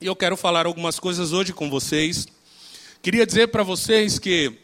E 0.00 0.06
eu 0.06 0.14
quero 0.14 0.36
falar 0.36 0.64
algumas 0.64 1.00
coisas 1.00 1.32
hoje 1.32 1.52
com 1.52 1.68
vocês. 1.68 2.28
Queria 3.02 3.26
dizer 3.26 3.48
para 3.48 3.64
vocês 3.64 4.16
que 4.16 4.56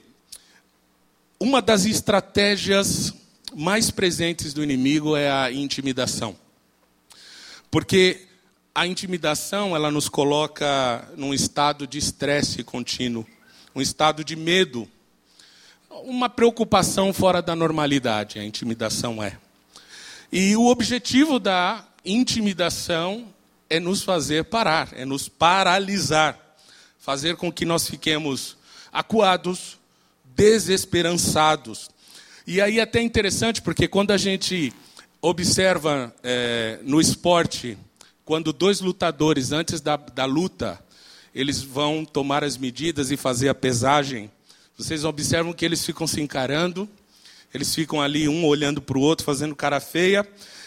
uma 1.40 1.60
das 1.60 1.84
estratégias 1.86 3.12
mais 3.52 3.90
presentes 3.90 4.54
do 4.54 4.62
inimigo 4.62 5.16
é 5.16 5.28
a 5.28 5.50
intimidação. 5.50 6.36
Porque 7.68 8.28
a 8.72 8.86
intimidação, 8.86 9.74
ela 9.74 9.90
nos 9.90 10.08
coloca 10.08 11.04
num 11.16 11.34
estado 11.34 11.84
de 11.84 11.98
estresse 11.98 12.62
contínuo, 12.62 13.26
um 13.74 13.80
estado 13.80 14.22
de 14.22 14.36
medo, 14.36 14.88
uma 16.04 16.28
preocupação 16.30 17.12
fora 17.12 17.42
da 17.42 17.56
normalidade, 17.56 18.38
a 18.38 18.44
intimidação 18.44 19.20
é. 19.20 19.36
E 20.30 20.54
o 20.54 20.66
objetivo 20.66 21.40
da 21.40 21.84
intimidação 22.04 23.33
é 23.68 23.80
nos 23.80 24.02
fazer 24.02 24.44
parar, 24.44 24.88
é 24.92 25.04
nos 25.04 25.28
paralisar, 25.28 26.38
fazer 26.98 27.36
com 27.36 27.50
que 27.50 27.64
nós 27.64 27.88
fiquemos 27.88 28.56
acuados, 28.92 29.78
desesperançados. 30.36 31.90
E 32.46 32.60
aí 32.60 32.78
é 32.78 32.82
até 32.82 33.00
interessante, 33.00 33.62
porque 33.62 33.88
quando 33.88 34.10
a 34.10 34.16
gente 34.16 34.72
observa 35.20 36.14
é, 36.22 36.78
no 36.82 37.00
esporte, 37.00 37.78
quando 38.24 38.52
dois 38.52 38.80
lutadores, 38.80 39.52
antes 39.52 39.80
da, 39.80 39.96
da 39.96 40.24
luta, 40.24 40.78
eles 41.34 41.62
vão 41.62 42.04
tomar 42.04 42.44
as 42.44 42.56
medidas 42.56 43.10
e 43.10 43.16
fazer 43.16 43.48
a 43.48 43.54
pesagem, 43.54 44.30
vocês 44.76 45.04
observam 45.04 45.52
que 45.52 45.64
eles 45.64 45.84
ficam 45.84 46.06
se 46.06 46.20
encarando, 46.20 46.88
eles 47.52 47.74
ficam 47.74 48.02
ali 48.02 48.28
um 48.28 48.44
olhando 48.44 48.82
para 48.82 48.98
o 48.98 49.00
outro, 49.00 49.24
fazendo 49.24 49.54
cara 49.54 49.80
feia, 49.80 50.26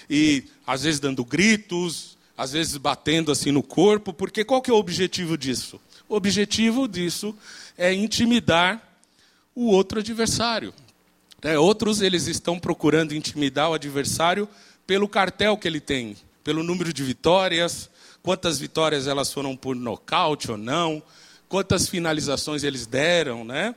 e 0.10 0.46
às 0.66 0.84
vezes 0.84 1.00
dando 1.00 1.24
gritos, 1.24 2.17
às 2.38 2.52
vezes 2.52 2.78
batendo 2.78 3.32
assim 3.32 3.52
no 3.52 3.64
corpo, 3.64 4.14
porque 4.14 4.46
qual 4.46 4.62
que 4.62 4.70
é 4.70 4.74
o 4.74 4.78
objetivo 4.78 5.36
disso? 5.36 5.82
O 6.08 6.16
objetivo 6.16 6.88
disso 6.88 7.36
é 7.76 7.92
intimidar 7.94 8.82
o 9.56 9.72
outro 9.72 10.00
adversário. 10.00 10.74
É, 11.42 11.58
outros 11.58 12.02
eles 12.02 12.28
estão 12.28 12.60
procurando 12.60 13.16
intimidar 13.16 13.70
o 13.72 13.74
adversário 13.74 14.48
pelo 14.86 15.08
cartel 15.08 15.58
que 15.58 15.68
ele 15.68 15.80
tem, 15.80 16.16
pelo 16.44 16.64
número 16.64 16.94
de 16.94 17.04
vitórias, 17.04 17.90
quantas 18.22 18.60
vitórias 18.60 19.08
elas 19.08 19.34
foram 19.34 19.56
por 19.56 19.76
nocaute 19.76 20.52
ou 20.52 20.58
não, 20.58 21.02
quantas 21.50 21.90
finalizações 21.90 22.64
eles 22.64 22.86
deram, 22.86 23.44
né? 23.44 23.76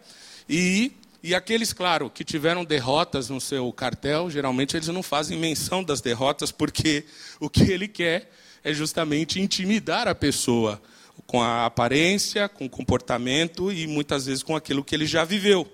E, 0.48 0.92
e 1.22 1.34
aqueles, 1.34 1.72
claro, 1.72 2.10
que 2.10 2.24
tiveram 2.24 2.64
derrotas 2.64 3.28
no 3.28 3.40
seu 3.40 3.72
cartel, 3.72 4.30
geralmente 4.30 4.76
eles 4.76 4.88
não 4.88 5.02
fazem 5.02 5.38
menção 5.38 5.82
das 5.82 6.00
derrotas, 6.00 6.50
porque 6.50 7.04
o 7.38 7.48
que 7.48 7.62
ele 7.62 7.88
quer 7.88 8.30
é 8.62 8.72
justamente 8.72 9.40
intimidar 9.40 10.08
a 10.08 10.14
pessoa 10.14 10.80
com 11.26 11.42
a 11.42 11.66
aparência, 11.66 12.48
com 12.48 12.66
o 12.66 12.70
comportamento 12.70 13.72
e 13.72 13.86
muitas 13.86 14.26
vezes 14.26 14.42
com 14.42 14.56
aquilo 14.56 14.84
que 14.84 14.94
ele 14.94 15.06
já 15.06 15.24
viveu. 15.24 15.70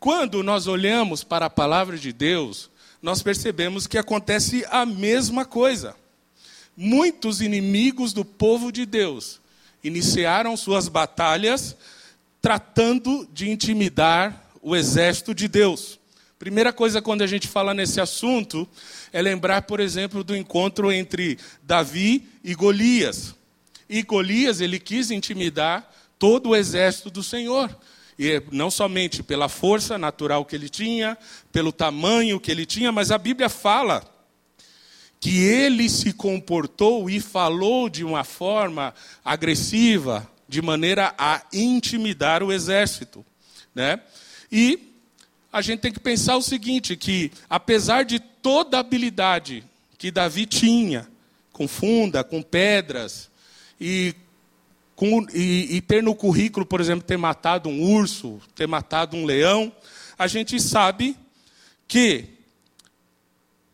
Quando 0.00 0.42
nós 0.42 0.66
olhamos 0.66 1.22
para 1.22 1.46
a 1.46 1.50
palavra 1.50 1.96
de 1.96 2.12
Deus, 2.12 2.68
nós 3.00 3.22
percebemos 3.22 3.86
que 3.86 3.98
acontece 3.98 4.64
a 4.70 4.84
mesma 4.84 5.44
coisa. 5.44 5.94
Muitos 6.76 7.40
inimigos 7.40 8.12
do 8.12 8.24
povo 8.24 8.72
de 8.72 8.84
Deus 8.84 9.40
iniciaram 9.84 10.56
suas 10.56 10.88
batalhas 10.88 11.76
tratando 12.40 13.28
de 13.32 13.48
intimidar 13.48 14.50
o 14.60 14.74
exército 14.74 15.34
de 15.34 15.46
Deus. 15.46 16.00
Primeira 16.42 16.72
coisa 16.72 17.00
quando 17.00 17.22
a 17.22 17.26
gente 17.28 17.46
fala 17.46 17.72
nesse 17.72 18.00
assunto 18.00 18.68
é 19.12 19.22
lembrar, 19.22 19.62
por 19.62 19.78
exemplo, 19.78 20.24
do 20.24 20.34
encontro 20.34 20.90
entre 20.90 21.38
Davi 21.62 22.26
e 22.42 22.52
Golias. 22.52 23.36
E 23.88 24.02
Golias, 24.02 24.60
ele 24.60 24.80
quis 24.80 25.12
intimidar 25.12 25.88
todo 26.18 26.48
o 26.48 26.56
exército 26.56 27.10
do 27.10 27.22
Senhor. 27.22 27.70
E 28.18 28.42
não 28.50 28.72
somente 28.72 29.22
pela 29.22 29.48
força 29.48 29.96
natural 29.96 30.44
que 30.44 30.56
ele 30.56 30.68
tinha, 30.68 31.16
pelo 31.52 31.70
tamanho 31.70 32.40
que 32.40 32.50
ele 32.50 32.66
tinha, 32.66 32.90
mas 32.90 33.12
a 33.12 33.18
Bíblia 33.18 33.48
fala 33.48 34.02
que 35.20 35.44
ele 35.44 35.88
se 35.88 36.12
comportou 36.12 37.08
e 37.08 37.20
falou 37.20 37.88
de 37.88 38.02
uma 38.02 38.24
forma 38.24 38.92
agressiva, 39.24 40.28
de 40.48 40.60
maneira 40.60 41.14
a 41.16 41.40
intimidar 41.52 42.42
o 42.42 42.52
exército, 42.52 43.24
né? 43.72 44.00
E 44.50 44.91
a 45.52 45.60
gente 45.60 45.80
tem 45.80 45.92
que 45.92 46.00
pensar 46.00 46.36
o 46.36 46.42
seguinte: 46.42 46.96
que 46.96 47.30
apesar 47.48 48.04
de 48.04 48.18
toda 48.18 48.76
a 48.76 48.80
habilidade 48.80 49.64
que 49.98 50.10
Davi 50.10 50.46
tinha, 50.46 51.06
com 51.52 51.68
funda, 51.68 52.24
com 52.24 52.42
pedras, 52.42 53.30
e, 53.80 54.14
com, 54.96 55.26
e, 55.34 55.76
e 55.76 55.80
ter 55.80 56.02
no 56.02 56.14
currículo, 56.14 56.64
por 56.64 56.80
exemplo, 56.80 57.04
ter 57.04 57.18
matado 57.18 57.68
um 57.68 57.82
urso, 57.82 58.40
ter 58.54 58.66
matado 58.66 59.16
um 59.16 59.24
leão, 59.24 59.72
a 60.18 60.26
gente 60.26 60.58
sabe 60.60 61.16
que 61.86 62.26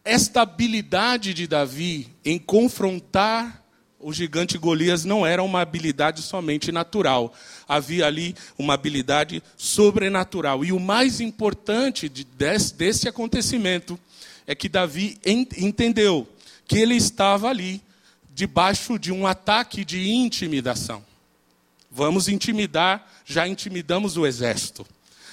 esta 0.05 0.43
habilidade 0.43 1.35
de 1.35 1.47
Davi 1.47 2.09
em 2.25 2.39
confrontar 2.39 3.63
o 4.01 4.13
gigante 4.13 4.57
Golias 4.57 5.05
não 5.05 5.27
era 5.27 5.43
uma 5.43 5.61
habilidade 5.61 6.23
somente 6.23 6.71
natural. 6.71 7.35
Havia 7.67 8.07
ali 8.07 8.35
uma 8.57 8.75
habilidade 8.75 9.43
sobrenatural. 9.57 10.65
E 10.65 10.73
o 10.73 10.79
mais 10.79 11.21
importante 11.21 12.09
de, 12.09 12.25
desse, 12.25 12.75
desse 12.75 13.09
acontecimento 13.09 13.99
é 14.47 14.55
que 14.55 14.69
Davi 14.69 15.19
entendeu 15.25 16.29
que 16.67 16.79
ele 16.79 16.95
estava 16.95 17.49
ali 17.49 17.83
debaixo 18.33 18.99
de 18.99 19.11
um 19.11 19.27
ataque 19.27 19.85
de 19.85 20.09
intimidação. 20.11 21.05
Vamos 21.91 22.29
intimidar, 22.29 23.05
já 23.25 23.49
intimidamos 23.49 24.17
o 24.17 24.27
exército. 24.27 24.87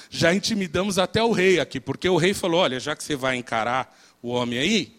Já 0.09 0.33
intimidamos 0.33 0.97
até 0.97 1.21
o 1.21 1.31
rei 1.31 1.59
aqui, 1.59 1.79
porque 1.79 2.07
o 2.07 2.17
rei 2.17 2.33
falou: 2.33 2.61
olha, 2.61 2.79
já 2.79 2.95
que 2.95 3.03
você 3.03 3.15
vai 3.15 3.35
encarar 3.35 3.95
o 4.21 4.29
homem 4.29 4.57
aí, 4.57 4.94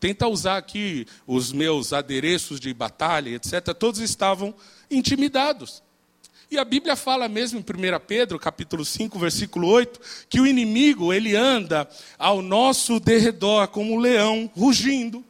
tenta 0.00 0.26
usar 0.26 0.56
aqui 0.56 1.06
os 1.26 1.52
meus 1.52 1.92
adereços 1.92 2.58
de 2.58 2.72
batalha, 2.72 3.30
etc. 3.30 3.74
Todos 3.78 4.00
estavam 4.00 4.54
intimidados. 4.90 5.82
E 6.50 6.58
a 6.58 6.64
Bíblia 6.64 6.96
fala 6.96 7.28
mesmo 7.28 7.60
em 7.60 7.62
1 7.62 8.00
Pedro, 8.08 8.38
capítulo 8.38 8.84
5, 8.84 9.16
versículo 9.18 9.68
8, 9.68 10.00
que 10.28 10.40
o 10.40 10.46
inimigo, 10.46 11.12
ele 11.12 11.36
anda 11.36 11.88
ao 12.18 12.42
nosso 12.42 12.98
derredor 12.98 13.68
como 13.68 13.94
um 13.94 13.98
leão, 13.98 14.50
rugindo 14.56 15.24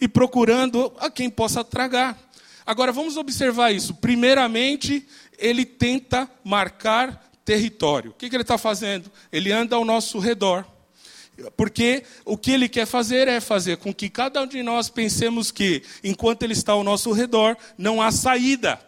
e 0.00 0.08
procurando 0.08 0.90
a 0.98 1.10
quem 1.10 1.28
possa 1.28 1.62
tragar. 1.62 2.16
Agora 2.64 2.92
vamos 2.92 3.18
observar 3.18 3.72
isso. 3.72 3.94
Primeiramente, 3.94 5.06
ele 5.38 5.66
tenta 5.66 6.30
marcar 6.42 7.30
território. 7.44 8.12
O 8.12 8.14
que, 8.14 8.30
que 8.30 8.36
ele 8.36 8.42
está 8.42 8.56
fazendo? 8.56 9.10
Ele 9.30 9.52
anda 9.52 9.76
ao 9.76 9.84
nosso 9.84 10.18
redor. 10.18 10.64
Porque 11.56 12.02
o 12.24 12.36
que 12.36 12.50
ele 12.50 12.68
quer 12.68 12.86
fazer 12.86 13.28
é 13.28 13.40
fazer 13.40 13.76
com 13.76 13.94
que 13.94 14.10
cada 14.10 14.42
um 14.42 14.46
de 14.46 14.62
nós 14.62 14.88
pensemos 14.88 15.50
que, 15.50 15.82
enquanto 16.02 16.42
ele 16.42 16.52
está 16.52 16.72
ao 16.72 16.82
nosso 16.82 17.12
redor, 17.12 17.56
não 17.76 18.02
há 18.02 18.10
saída. 18.10 18.80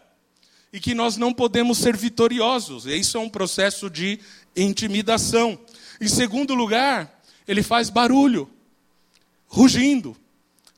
E 0.73 0.81
que 0.81 0.95
nós 0.95 1.17
não 1.17 1.33
podemos 1.33 1.79
ser 1.79 1.97
vitoriosos. 1.97 2.87
E 2.87 2.97
isso 2.97 3.17
é 3.17 3.21
um 3.21 3.29
processo 3.29 3.89
de 3.89 4.19
intimidação. 4.57 5.59
Em 6.01 6.09
segundo 6.09 6.55
lugar, 6.55 7.23
ele 7.47 7.63
faz 7.63 7.89
barulho, 7.89 8.51
rugindo. 9.47 10.17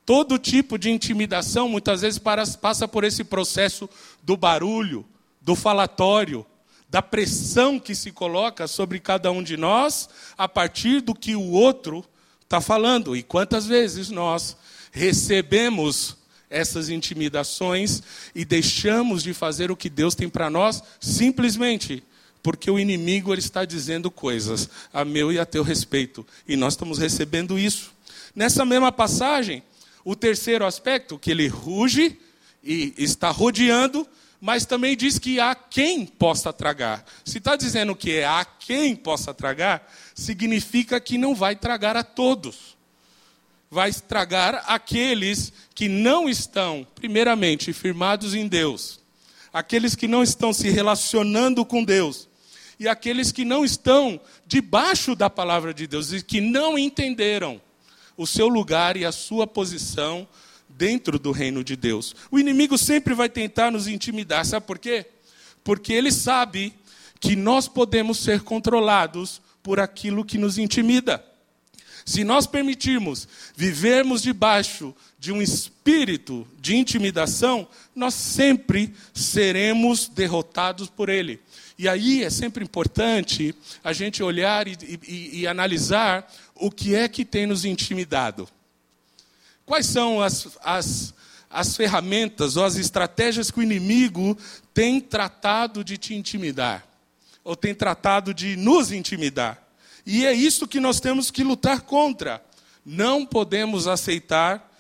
Todo 0.05 0.39
tipo 0.39 0.79
de 0.79 0.91
intimidação 0.91 1.69
muitas 1.69 2.01
vezes 2.03 2.19
passa 2.19 2.89
por 2.89 3.05
esse 3.05 3.23
processo 3.23 3.89
do 4.23 4.37
barulho, 4.37 5.07
do 5.41 5.55
falatório, 5.55 6.45
da 6.93 7.01
pressão 7.01 7.81
que 7.81 7.95
se 7.95 8.13
coloca 8.13 8.69
sobre 8.69 9.01
cada 9.01 9.33
um 9.33 9.43
de 9.43 9.57
nós 9.57 10.11
a 10.37 10.47
partir 10.47 11.01
do 11.01 11.15
que 11.15 11.35
o 11.35 11.51
outro 11.53 12.05
está 12.43 12.61
falando. 12.61 13.17
E 13.17 13.23
quantas 13.23 13.65
vezes 13.65 14.11
nós 14.11 14.59
recebemos 14.91 16.19
essas 16.51 16.91
intimidações 16.91 18.03
e 18.35 18.45
deixamos 18.45 19.23
de 19.23 19.33
fazer 19.33 19.71
o 19.71 19.77
que 19.77 19.89
Deus 19.89 20.15
tem 20.15 20.29
para 20.29 20.51
nós 20.51 20.83
simplesmente 21.01 22.05
porque 22.43 22.71
o 22.71 22.79
inimigo 22.79 23.33
ele 23.33 23.41
está 23.41 23.65
dizendo 23.65 24.11
coisas 24.11 24.69
a 24.93 25.03
meu 25.03 25.33
e 25.33 25.39
a 25.39 25.47
teu 25.47 25.63
respeito 25.63 26.27
e 26.47 26.57
nós 26.57 26.75
estamos 26.75 26.99
recebendo 26.99 27.59
isso. 27.59 27.91
Nessa 28.37 28.67
mesma 28.67 28.93
passagem, 28.93 29.63
o 30.05 30.15
terceiro 30.15 30.67
aspecto 30.67 31.19
que 31.19 31.31
ele 31.31 31.49
ruge 31.49 32.19
e 32.63 32.93
está 32.99 33.31
rodeando 33.31 34.07
mas 34.45 34.67
também 34.67 34.97
diz 34.97 35.21
que 35.21 35.39
há 35.39 35.55
quem 35.55 36.05
possa 36.05 36.53
tragar. 36.53 37.05
Se 37.25 37.39
está 37.39 37.55
dizendo 37.55 37.95
que 37.95 38.11
é 38.11 38.27
há 38.27 38.45
quem 38.45 38.97
possa 38.97 39.33
tragar, 39.33 39.89
significa 40.17 40.99
que 40.99 41.17
não 41.17 41.33
vai 41.33 41.55
tragar 41.55 41.97
a 41.97 42.03
todos. 42.03 42.77
Vai 43.71 43.93
tragar 43.93 44.65
aqueles 44.67 45.53
que 45.77 45.89
não 45.89 46.29
estão, 46.29 46.85
primeiramente, 46.93 47.73
firmados 47.73 48.35
em 48.35 48.49
Deus, 48.49 48.99
aqueles 49.53 49.95
que 49.95 50.09
não 50.09 50.25
estão 50.25 50.53
se 50.53 50.69
relacionando 50.71 51.65
com 51.65 51.85
Deus, 51.85 52.29
e 52.81 52.89
aqueles 52.89 53.31
que 53.31 53.45
não 53.45 53.65
estão 53.65 54.21
debaixo 54.45 55.15
da 55.15 55.31
palavra 55.31 55.73
de 55.73 55.87
Deus 55.87 56.13
e 56.13 56.21
que 56.21 56.41
não 56.41 56.77
entenderam 56.77 57.63
o 58.17 58.27
seu 58.27 58.49
lugar 58.49 58.97
e 58.97 59.05
a 59.05 59.13
sua 59.13 59.47
posição 59.47 60.27
dentro 60.77 61.19
do 61.19 61.33
reino 61.33 61.63
de 61.63 61.77
Deus. 61.77 62.15
O 62.31 62.39
inimigo 62.39 62.77
sempre 62.77 63.15
vai 63.15 63.29
tentar 63.29 63.71
nos 63.71 63.87
intimidar, 63.87 64.45
sabe 64.45 64.67
por 64.67 64.79
quê? 64.79 65.07
Porque 65.65 65.93
ele 65.93 66.11
sabe 66.11 66.75
que 67.21 67.37
nós 67.37 67.69
podemos 67.69 68.19
ser 68.19 68.41
controlados 68.41 69.41
por 69.63 69.79
aquilo 69.79 70.25
que 70.25 70.39
nos 70.39 70.59
intimida. 70.59 71.25
Se 72.05 72.25
nós 72.25 72.47
permitirmos 72.47 73.29
vivermos 73.57 74.23
debaixo 74.23 74.95
de 75.19 75.31
um 75.31 75.41
espírito 75.41 76.47
de 76.61 76.77
intimidação, 76.77 77.69
nós 77.95 78.15
sempre 78.15 78.93
seremos 79.15 80.09
derrotados 80.09 80.89
por 80.89 81.09
ele. 81.09 81.41
E 81.79 81.89
aí 81.89 82.25
é 82.25 82.31
sempre 82.31 82.65
importante 82.65 83.55
a 83.85 83.93
gente 83.93 84.23
olhar 84.23 84.67
e, 84.67 84.77
e, 85.07 85.41
e 85.41 85.47
analisar 85.47 86.29
o 86.57 86.71
que 86.71 86.95
é 86.95 87.09
que 87.09 87.25
tem 87.25 87.47
nos 87.47 87.65
intimidado. 87.65 88.49
Quais 89.65 89.87
são 89.87 90.21
as, 90.21 90.49
as, 90.63 91.15
as 91.49 91.77
ferramentas 91.77 92.57
ou 92.57 92.65
as 92.65 92.77
estratégias 92.77 93.51
que 93.51 93.61
o 93.61 93.63
inimigo 93.63 94.37
tem 94.75 95.01
tratado 95.01 95.85
de 95.85 95.97
te 95.97 96.15
intimidar? 96.15 96.87
Ou 97.45 97.57
tem 97.57 97.75
tratado 97.75 98.33
de 98.33 98.57
nos 98.57 98.93
intimidar? 98.93 99.63
E 100.05 100.27
é 100.27 100.33
isso 100.33 100.67
que 100.67 100.81
nós 100.81 101.01
temos 101.01 101.31
que 101.31 101.45
lutar 101.45 101.83
contra. 101.83 102.45
Não 102.85 103.25
podemos 103.25 103.87
aceitar 103.87 104.71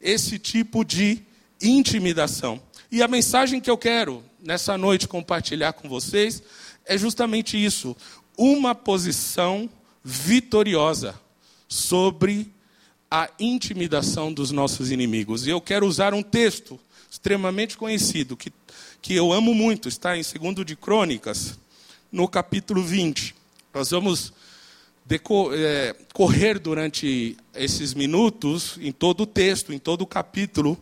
esse 0.00 0.38
tipo 0.38 0.84
de 0.84 1.22
intimidação. 1.60 2.60
E 2.90 3.02
a 3.02 3.08
mensagem 3.08 3.60
que 3.60 3.70
eu 3.70 3.78
quero 3.78 4.22
nessa 4.40 4.76
noite 4.78 5.08
compartilhar 5.08 5.72
com 5.72 5.88
vocês 5.88 6.42
é 6.84 6.96
justamente 6.96 7.62
isso: 7.62 7.96
uma 8.36 8.74
posição 8.74 9.68
vitoriosa 10.04 11.18
sobre 11.68 12.52
a 13.10 13.30
intimidação 13.38 14.32
dos 14.32 14.50
nossos 14.50 14.90
inimigos. 14.90 15.46
E 15.46 15.50
eu 15.50 15.60
quero 15.60 15.86
usar 15.86 16.14
um 16.14 16.22
texto 16.22 16.78
extremamente 17.10 17.76
conhecido, 17.76 18.36
que, 18.36 18.52
que 19.00 19.14
eu 19.14 19.32
amo 19.32 19.54
muito, 19.54 19.88
está 19.88 20.16
em 20.16 20.22
2 20.22 20.66
de 20.66 20.76
Crônicas, 20.76 21.58
no 22.10 22.28
capítulo 22.28 22.82
20. 22.82 23.34
Nós 23.72 23.90
vamos 23.90 24.32
é, 25.54 25.94
correr 26.12 26.58
durante 26.58 27.36
esses 27.54 27.94
minutos 27.94 28.76
em 28.80 28.90
todo 28.90 29.22
o 29.22 29.26
texto, 29.26 29.72
em 29.72 29.78
todo 29.78 30.02
o 30.02 30.06
capítulo, 30.06 30.76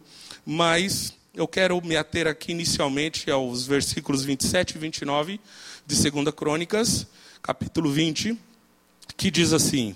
mas 0.46 1.14
eu 1.34 1.46
quero 1.46 1.80
me 1.84 1.96
ater 1.96 2.26
aqui 2.26 2.52
inicialmente 2.52 3.30
aos 3.30 3.66
versículos 3.66 4.24
27 4.24 4.76
e 4.76 4.78
29 4.78 5.40
de 5.86 6.10
2 6.10 6.34
Crônicas, 6.34 7.06
capítulo 7.42 7.90
20, 7.90 8.38
que 9.16 9.30
diz 9.30 9.52
assim: 9.52 9.94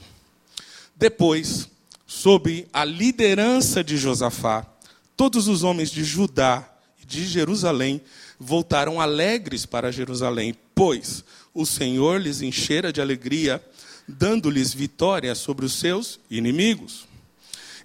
Depois 0.97 1.69
sob 2.09 2.67
a 2.73 2.87
liderança 2.87 3.85
de 3.85 3.99
Josafá, 3.99 4.67
todos 5.15 5.47
os 5.47 5.63
homens 5.63 5.91
de 5.91 6.03
Judá 6.03 6.67
e 7.01 7.05
de 7.05 7.27
Jerusalém 7.27 8.01
voltaram 8.41 8.99
alegres 8.99 9.67
para 9.67 9.93
Jerusalém, 9.93 10.55
pois 10.75 11.23
o 11.53 11.67
Senhor 11.67 12.19
lhes 12.19 12.41
enchera 12.41 12.91
de 12.91 13.03
alegria, 13.03 13.63
dando-lhes 14.09 14.73
vitória 14.73 15.35
sobre 15.35 15.67
os 15.67 15.75
seus 15.75 16.19
inimigos. 16.31 17.07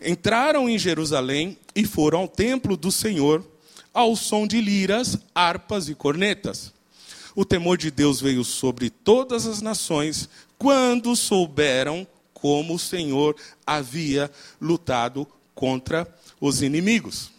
Entraram 0.02 0.70
em 0.70 0.80
Jerusalém 0.80 1.58
e 1.76 1.86
foram 1.86 2.20
ao 2.20 2.28
templo 2.28 2.78
do 2.78 2.94
Senhor, 2.94 3.46
ao 3.94 4.16
som 4.16 4.48
de 4.48 4.62
liras, 4.62 5.18
harpas 5.36 5.90
e 5.90 5.96
cornetas. 5.96 6.72
O 7.36 7.44
temor 7.44 7.78
de 7.78 7.92
Deus 7.92 8.22
veio 8.22 8.46
sobre 8.46 8.90
todas 8.90 9.46
as 9.46 9.62
nações 9.62 10.30
quando 10.58 11.14
souberam 11.14 12.08
como 12.44 12.76
o 12.76 12.80
Senhor 12.80 13.38
havia 13.66 14.30
lutado 14.60 15.26
contra 15.56 16.06
os 16.42 16.62
inimigos. 16.62 17.32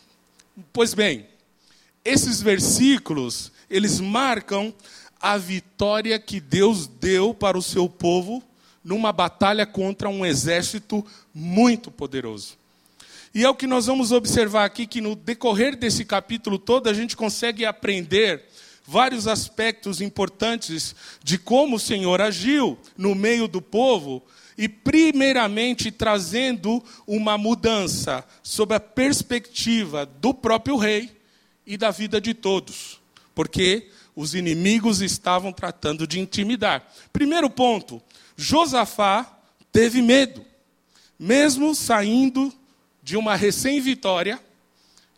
Pois 0.72 0.94
bem, 0.94 1.26
esses 2.02 2.40
versículos, 2.40 3.52
eles 3.68 4.00
marcam 4.00 4.72
a 5.20 5.36
vitória 5.36 6.18
que 6.18 6.40
Deus 6.40 6.86
deu 6.86 7.34
para 7.34 7.58
o 7.58 7.62
seu 7.62 7.86
povo 7.86 8.42
numa 8.82 9.12
batalha 9.12 9.66
contra 9.66 10.08
um 10.08 10.24
exército 10.24 11.04
muito 11.34 11.90
poderoso. 11.90 12.56
E 13.34 13.44
é 13.44 13.50
o 13.50 13.54
que 13.54 13.66
nós 13.66 13.84
vamos 13.84 14.10
observar 14.10 14.64
aqui, 14.64 14.86
que 14.86 15.02
no 15.02 15.14
decorrer 15.14 15.76
desse 15.76 16.06
capítulo 16.06 16.58
todo, 16.58 16.88
a 16.88 16.94
gente 16.94 17.14
consegue 17.14 17.66
aprender 17.66 18.42
vários 18.86 19.26
aspectos 19.26 20.00
importantes 20.00 20.96
de 21.22 21.36
como 21.36 21.76
o 21.76 21.80
Senhor 21.80 22.22
agiu 22.22 22.78
no 22.96 23.14
meio 23.14 23.46
do 23.46 23.60
povo 23.60 24.22
e, 24.56 24.68
primeiramente, 24.68 25.90
trazendo 25.90 26.82
uma 27.06 27.36
mudança 27.36 28.24
sob 28.42 28.74
a 28.74 28.80
perspectiva 28.80 30.06
do 30.06 30.32
próprio 30.32 30.76
rei 30.76 31.10
e 31.66 31.76
da 31.76 31.90
vida 31.90 32.20
de 32.20 32.34
todos, 32.34 33.00
porque 33.34 33.88
os 34.14 34.34
inimigos 34.34 35.00
estavam 35.00 35.52
tratando 35.52 36.06
de 36.06 36.20
intimidar. 36.20 36.88
Primeiro 37.12 37.50
ponto: 37.50 38.00
Josafá 38.36 39.38
teve 39.72 40.00
medo, 40.00 40.44
mesmo 41.18 41.74
saindo 41.74 42.52
de 43.02 43.16
uma 43.16 43.34
recém-vitória 43.34 44.40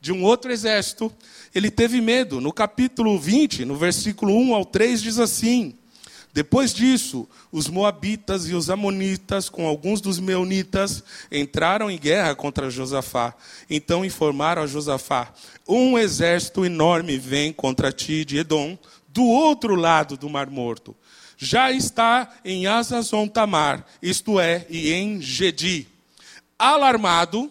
de 0.00 0.12
um 0.12 0.22
outro 0.22 0.52
exército, 0.52 1.12
ele 1.54 1.70
teve 1.70 2.00
medo. 2.00 2.40
No 2.40 2.52
capítulo 2.52 3.18
20, 3.18 3.64
no 3.64 3.76
versículo 3.76 4.36
1 4.36 4.54
ao 4.54 4.64
3, 4.64 5.02
diz 5.02 5.18
assim: 5.18 5.76
depois 6.36 6.74
disso, 6.74 7.26
os 7.50 7.66
Moabitas 7.66 8.46
e 8.46 8.54
os 8.54 8.68
Amonitas, 8.68 9.48
com 9.48 9.66
alguns 9.66 10.02
dos 10.02 10.20
Meunitas, 10.20 11.02
entraram 11.32 11.90
em 11.90 11.98
guerra 11.98 12.34
contra 12.34 12.68
Josafá. 12.68 13.34
Então 13.70 14.04
informaram 14.04 14.60
a 14.60 14.66
Josafá: 14.66 15.32
Um 15.66 15.96
exército 15.96 16.62
enorme 16.62 17.16
vem 17.16 17.54
contra 17.54 17.90
ti 17.90 18.22
de 18.22 18.36
Edom, 18.36 18.76
do 19.08 19.24
outro 19.24 19.74
lado 19.74 20.18
do 20.18 20.28
Mar 20.28 20.50
Morto. 20.50 20.94
Já 21.38 21.72
está 21.72 22.30
em 22.44 22.66
Azazon 22.66 23.26
Tamar, 23.28 23.86
isto 24.02 24.38
é, 24.38 24.66
e 24.68 24.92
em 24.92 25.22
Gedi. 25.22 25.88
Alarmado, 26.58 27.50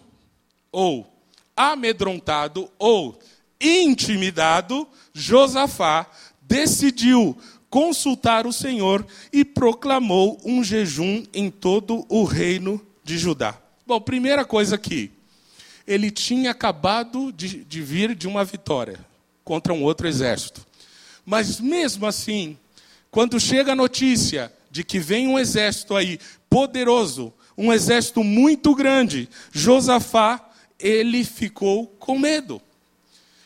ou 0.70 1.12
amedrontado, 1.56 2.70
ou 2.78 3.18
intimidado, 3.60 4.86
Josafá 5.12 6.06
decidiu 6.40 7.36
consultar 7.70 8.46
o 8.46 8.52
Senhor 8.52 9.06
e 9.32 9.44
proclamou 9.44 10.40
um 10.44 10.62
jejum 10.62 11.24
em 11.32 11.50
todo 11.50 12.06
o 12.08 12.24
reino 12.24 12.84
de 13.04 13.18
Judá. 13.18 13.58
Bom, 13.86 14.00
primeira 14.00 14.44
coisa 14.44 14.76
aqui, 14.76 15.10
ele 15.86 16.10
tinha 16.10 16.50
acabado 16.50 17.32
de, 17.32 17.64
de 17.64 17.82
vir 17.82 18.14
de 18.14 18.26
uma 18.26 18.44
vitória 18.44 18.98
contra 19.44 19.72
um 19.72 19.82
outro 19.82 20.08
exército. 20.08 20.66
Mas 21.24 21.60
mesmo 21.60 22.06
assim, 22.06 22.58
quando 23.10 23.38
chega 23.38 23.72
a 23.72 23.76
notícia 23.76 24.52
de 24.70 24.82
que 24.82 24.98
vem 24.98 25.28
um 25.28 25.38
exército 25.38 25.94
aí 25.94 26.18
poderoso, 26.50 27.32
um 27.56 27.72
exército 27.72 28.22
muito 28.22 28.74
grande, 28.74 29.28
Josafá, 29.52 30.50
ele 30.78 31.24
ficou 31.24 31.86
com 31.98 32.18
medo. 32.18 32.60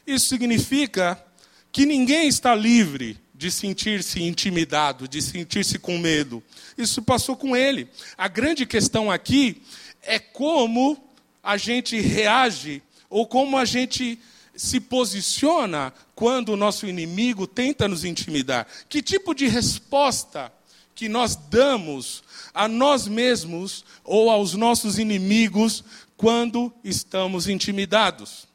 Isso 0.06 0.28
significa 0.28 1.22
que 1.70 1.86
ninguém 1.86 2.26
está 2.26 2.54
livre 2.54 3.16
de 3.40 3.50
sentir-se 3.50 4.22
intimidado, 4.22 5.08
de 5.08 5.22
sentir-se 5.22 5.78
com 5.78 5.96
medo. 5.96 6.42
Isso 6.76 7.00
passou 7.00 7.34
com 7.34 7.56
ele. 7.56 7.88
A 8.18 8.28
grande 8.28 8.66
questão 8.66 9.10
aqui 9.10 9.62
é 10.02 10.18
como 10.18 11.02
a 11.42 11.56
gente 11.56 11.98
reage 11.98 12.82
ou 13.08 13.26
como 13.26 13.56
a 13.56 13.64
gente 13.64 14.18
se 14.54 14.78
posiciona 14.78 15.90
quando 16.14 16.50
o 16.50 16.56
nosso 16.56 16.86
inimigo 16.86 17.46
tenta 17.46 17.88
nos 17.88 18.04
intimidar. 18.04 18.66
Que 18.90 19.00
tipo 19.00 19.34
de 19.34 19.48
resposta 19.48 20.52
que 20.94 21.08
nós 21.08 21.34
damos 21.34 22.22
a 22.52 22.68
nós 22.68 23.08
mesmos 23.08 23.86
ou 24.04 24.28
aos 24.28 24.52
nossos 24.52 24.98
inimigos 24.98 25.82
quando 26.14 26.70
estamos 26.84 27.48
intimidados? 27.48 28.49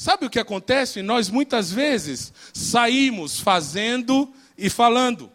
Sabe 0.00 0.24
o 0.24 0.30
que 0.30 0.38
acontece? 0.38 1.02
Nós 1.02 1.28
muitas 1.28 1.70
vezes 1.70 2.32
saímos 2.54 3.38
fazendo 3.38 4.32
e 4.56 4.70
falando. 4.70 5.30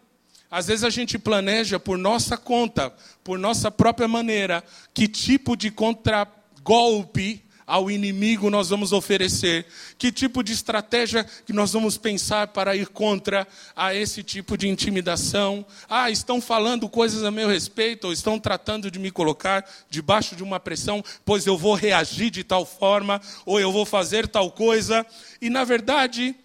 Às 0.50 0.66
vezes 0.66 0.82
a 0.82 0.90
gente 0.90 1.20
planeja 1.20 1.78
por 1.78 1.96
nossa 1.96 2.36
conta, 2.36 2.92
por 3.22 3.38
nossa 3.38 3.70
própria 3.70 4.08
maneira, 4.08 4.64
que 4.92 5.06
tipo 5.06 5.56
de 5.56 5.70
contragolpe 5.70 7.44
ao 7.66 7.90
inimigo 7.90 8.48
nós 8.48 8.68
vamos 8.68 8.92
oferecer? 8.92 9.66
Que 9.98 10.12
tipo 10.12 10.42
de 10.42 10.52
estratégia 10.52 11.24
que 11.44 11.52
nós 11.52 11.72
vamos 11.72 11.98
pensar 11.98 12.48
para 12.48 12.76
ir 12.76 12.86
contra 12.88 13.46
a 13.74 13.94
esse 13.94 14.22
tipo 14.22 14.56
de 14.56 14.68
intimidação? 14.68 15.66
Ah, 15.88 16.10
estão 16.10 16.40
falando 16.40 16.88
coisas 16.88 17.24
a 17.24 17.30
meu 17.30 17.48
respeito, 17.48 18.06
ou 18.06 18.12
estão 18.12 18.38
tratando 18.38 18.90
de 18.90 18.98
me 18.98 19.10
colocar 19.10 19.68
debaixo 19.90 20.36
de 20.36 20.42
uma 20.42 20.60
pressão, 20.60 21.02
pois 21.24 21.46
eu 21.46 21.58
vou 21.58 21.74
reagir 21.74 22.30
de 22.30 22.44
tal 22.44 22.64
forma, 22.64 23.20
ou 23.44 23.58
eu 23.58 23.72
vou 23.72 23.84
fazer 23.84 24.28
tal 24.28 24.50
coisa. 24.50 25.04
E 25.42 25.50
na 25.50 25.64
verdade, 25.64 26.36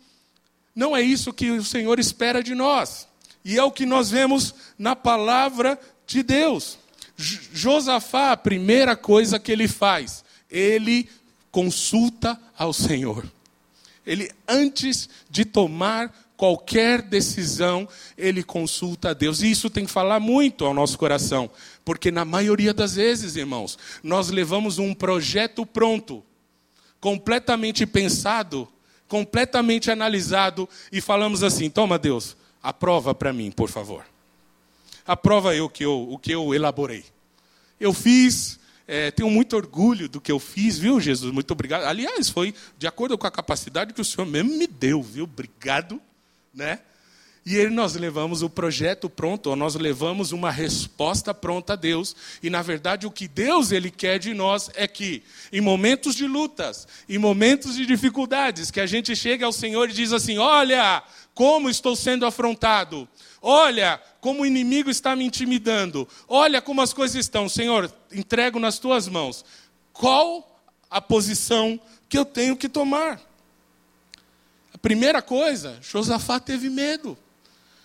não 0.75 0.98
é 0.98 1.01
isso 1.01 1.34
que 1.34 1.51
o 1.51 1.63
Senhor 1.63 2.00
espera 2.00 2.42
de 2.42 2.56
nós. 2.56 3.08
E 3.44 3.58
é 3.58 3.63
o 3.63 3.72
que 3.72 3.86
nós 3.86 4.10
vemos 4.10 4.54
na 4.78 4.96
palavra 4.96 5.80
de 6.08 6.24
Deus. 6.24 6.80
Josafá, 7.18 8.32
a 8.32 8.38
primeira 8.38 8.96
coisa 8.96 9.40
que 9.40 9.51
ele 9.51 9.68
faz, 9.68 10.24
ele 10.51 11.10
consulta 11.50 12.39
ao 12.58 12.74
Senhor. 12.74 13.25
Ele, 14.05 14.29
antes 14.48 15.10
de 15.29 15.46
tomar 15.46 16.13
qualquer 16.36 17.03
decisão, 17.03 17.88
ele 18.17 18.41
consulta 18.41 19.12
a 19.12 19.13
Deus. 19.13 19.41
E 19.41 19.51
isso 19.51 19.70
tem 19.70 19.86
que 19.86 19.91
falar 19.91 20.20
muito 20.20 20.65
ao 20.65 20.74
nosso 20.74 20.98
coração, 20.98 21.50
porque 21.86 22.10
na 22.10 22.25
maioria 22.25 22.74
das 22.74 22.96
vezes, 22.96 23.36
irmãos, 23.36 23.77
nós 24.03 24.29
levamos 24.29 24.79
um 24.79 24.93
projeto 24.93 25.65
pronto, 25.65 26.24
completamente 27.00 27.86
pensado, 27.86 28.67
completamente 29.08 29.91
analisado, 29.91 30.67
e 30.91 31.00
falamos 31.00 31.43
assim: 31.43 31.70
toma, 31.70 32.00
Deus, 32.00 32.36
aprova 32.63 33.13
para 33.13 33.31
mim, 33.31 33.51
por 33.51 33.70
favor. 33.70 34.03
Aprova 35.05 35.55
eu, 35.55 35.70
que 35.70 35.86
eu 35.86 36.12
o 36.12 36.17
que 36.17 36.31
eu 36.31 36.55
elaborei. 36.55 37.05
Eu 37.79 37.93
fiz, 37.93 38.60
é, 38.93 39.10
tenho 39.10 39.29
muito 39.29 39.55
orgulho 39.55 40.10
do 40.10 40.19
que 40.19 40.29
eu 40.29 40.38
fiz, 40.38 40.77
viu, 40.77 41.00
Jesus? 41.00 41.31
Muito 41.31 41.50
obrigado. 41.51 41.86
Aliás, 41.86 42.27
foi 42.27 42.53
de 42.77 42.86
acordo 42.86 43.17
com 43.17 43.25
a 43.25 43.31
capacidade 43.31 43.93
que 43.93 44.01
o 44.01 44.03
Senhor 44.03 44.27
mesmo 44.27 44.57
me 44.57 44.67
deu, 44.67 45.01
viu? 45.01 45.24
Obrigado, 45.24 46.01
né? 46.53 46.81
E 47.43 47.60
aí 47.60 47.69
nós 47.69 47.95
levamos 47.95 48.43
o 48.43 48.50
projeto 48.50 49.10
pronto, 49.10 49.50
ou 49.50 49.55
nós 49.55 49.74
levamos 49.74 50.31
uma 50.31 50.51
resposta 50.51 51.33
pronta 51.33 51.74
a 51.74 51.75
Deus. 51.75 52.15
E 52.41 52.50
na 52.50 52.62
verdade 52.62 53.07
o 53.07 53.12
que 53.12 53.27
Deus 53.27 53.71
ele 53.71 53.89
quer 53.89 54.19
de 54.19 54.33
nós 54.33 54.69
é 54.75 54.88
que 54.88 55.24
em 55.51 55.60
momentos 55.60 56.15
de 56.15 56.27
lutas, 56.27 56.88
em 57.10 57.17
momentos 57.17 57.75
de 57.75 57.86
dificuldades, 57.86 58.69
que 58.69 58.79
a 58.79 58.86
gente 58.86 59.15
chegue 59.15 59.43
ao 59.43 59.51
Senhor 59.51 59.89
e 59.89 59.93
diz 59.93 60.13
assim: 60.13 60.38
"Olha, 60.38 61.03
como 61.33 61.69
estou 61.69 61.95
sendo 61.95 62.25
afrontado. 62.25 63.07
Olha 63.41 64.00
como 64.19 64.43
o 64.43 64.45
inimigo 64.45 64.89
está 64.89 65.15
me 65.15 65.25
intimidando. 65.25 66.07
Olha 66.27 66.62
como 66.62 66.81
as 66.81 66.93
coisas 66.93 67.15
estão. 67.15 67.50
Senhor, 67.50 67.91
entrego 68.12 68.60
nas 68.60 68.77
tuas 68.77 69.07
mãos. 69.07 69.43
Qual 69.93 70.62
a 70.89 71.01
posição 71.01 71.79
que 72.07 72.17
eu 72.17 72.25
tenho 72.25 72.55
que 72.55 72.69
tomar? 72.69 73.19
A 74.74 74.77
primeira 74.77 75.21
coisa, 75.21 75.79
Josafá 75.81 76.39
teve 76.39 76.69
medo. 76.69 77.17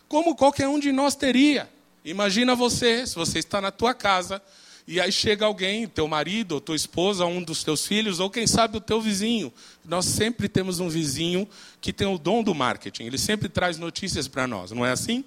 Como 0.08 0.36
qualquer 0.36 0.68
um 0.68 0.78
de 0.78 0.92
nós 0.92 1.14
teria. 1.14 1.68
Imagina 2.04 2.54
você, 2.54 3.06
se 3.06 3.14
você 3.14 3.40
está 3.40 3.60
na 3.60 3.70
tua 3.70 3.92
casa, 3.92 4.40
e 4.86 5.00
aí 5.00 5.10
chega 5.10 5.44
alguém, 5.44 5.88
teu 5.88 6.06
marido, 6.06 6.52
ou 6.52 6.60
tua 6.60 6.76
esposa, 6.76 7.26
um 7.26 7.42
dos 7.42 7.64
teus 7.64 7.84
filhos, 7.84 8.20
ou 8.20 8.30
quem 8.30 8.46
sabe 8.46 8.76
o 8.76 8.80
teu 8.80 9.00
vizinho. 9.00 9.52
Nós 9.84 10.04
sempre 10.04 10.48
temos 10.48 10.78
um 10.78 10.88
vizinho 10.88 11.48
que 11.80 11.92
tem 11.92 12.06
o 12.06 12.16
dom 12.16 12.42
do 12.42 12.54
marketing. 12.54 13.04
Ele 13.04 13.18
sempre 13.18 13.48
traz 13.48 13.78
notícias 13.78 14.28
para 14.28 14.46
nós, 14.46 14.70
não 14.70 14.86
é 14.86 14.92
assim? 14.92 15.24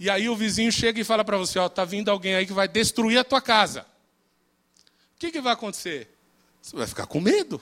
E 0.00 0.10
aí 0.10 0.28
o 0.28 0.36
vizinho 0.36 0.70
chega 0.70 1.00
e 1.00 1.04
fala 1.04 1.24
para 1.24 1.36
você, 1.36 1.58
ó, 1.58 1.66
está 1.66 1.84
vindo 1.84 2.10
alguém 2.10 2.34
aí 2.34 2.46
que 2.46 2.52
vai 2.52 2.68
destruir 2.68 3.18
a 3.18 3.24
tua 3.24 3.40
casa. 3.40 3.86
O 5.16 5.18
que, 5.18 5.30
que 5.30 5.40
vai 5.40 5.52
acontecer? 5.52 6.08
Você 6.60 6.76
vai 6.76 6.86
ficar 6.86 7.06
com 7.06 7.20
medo. 7.20 7.60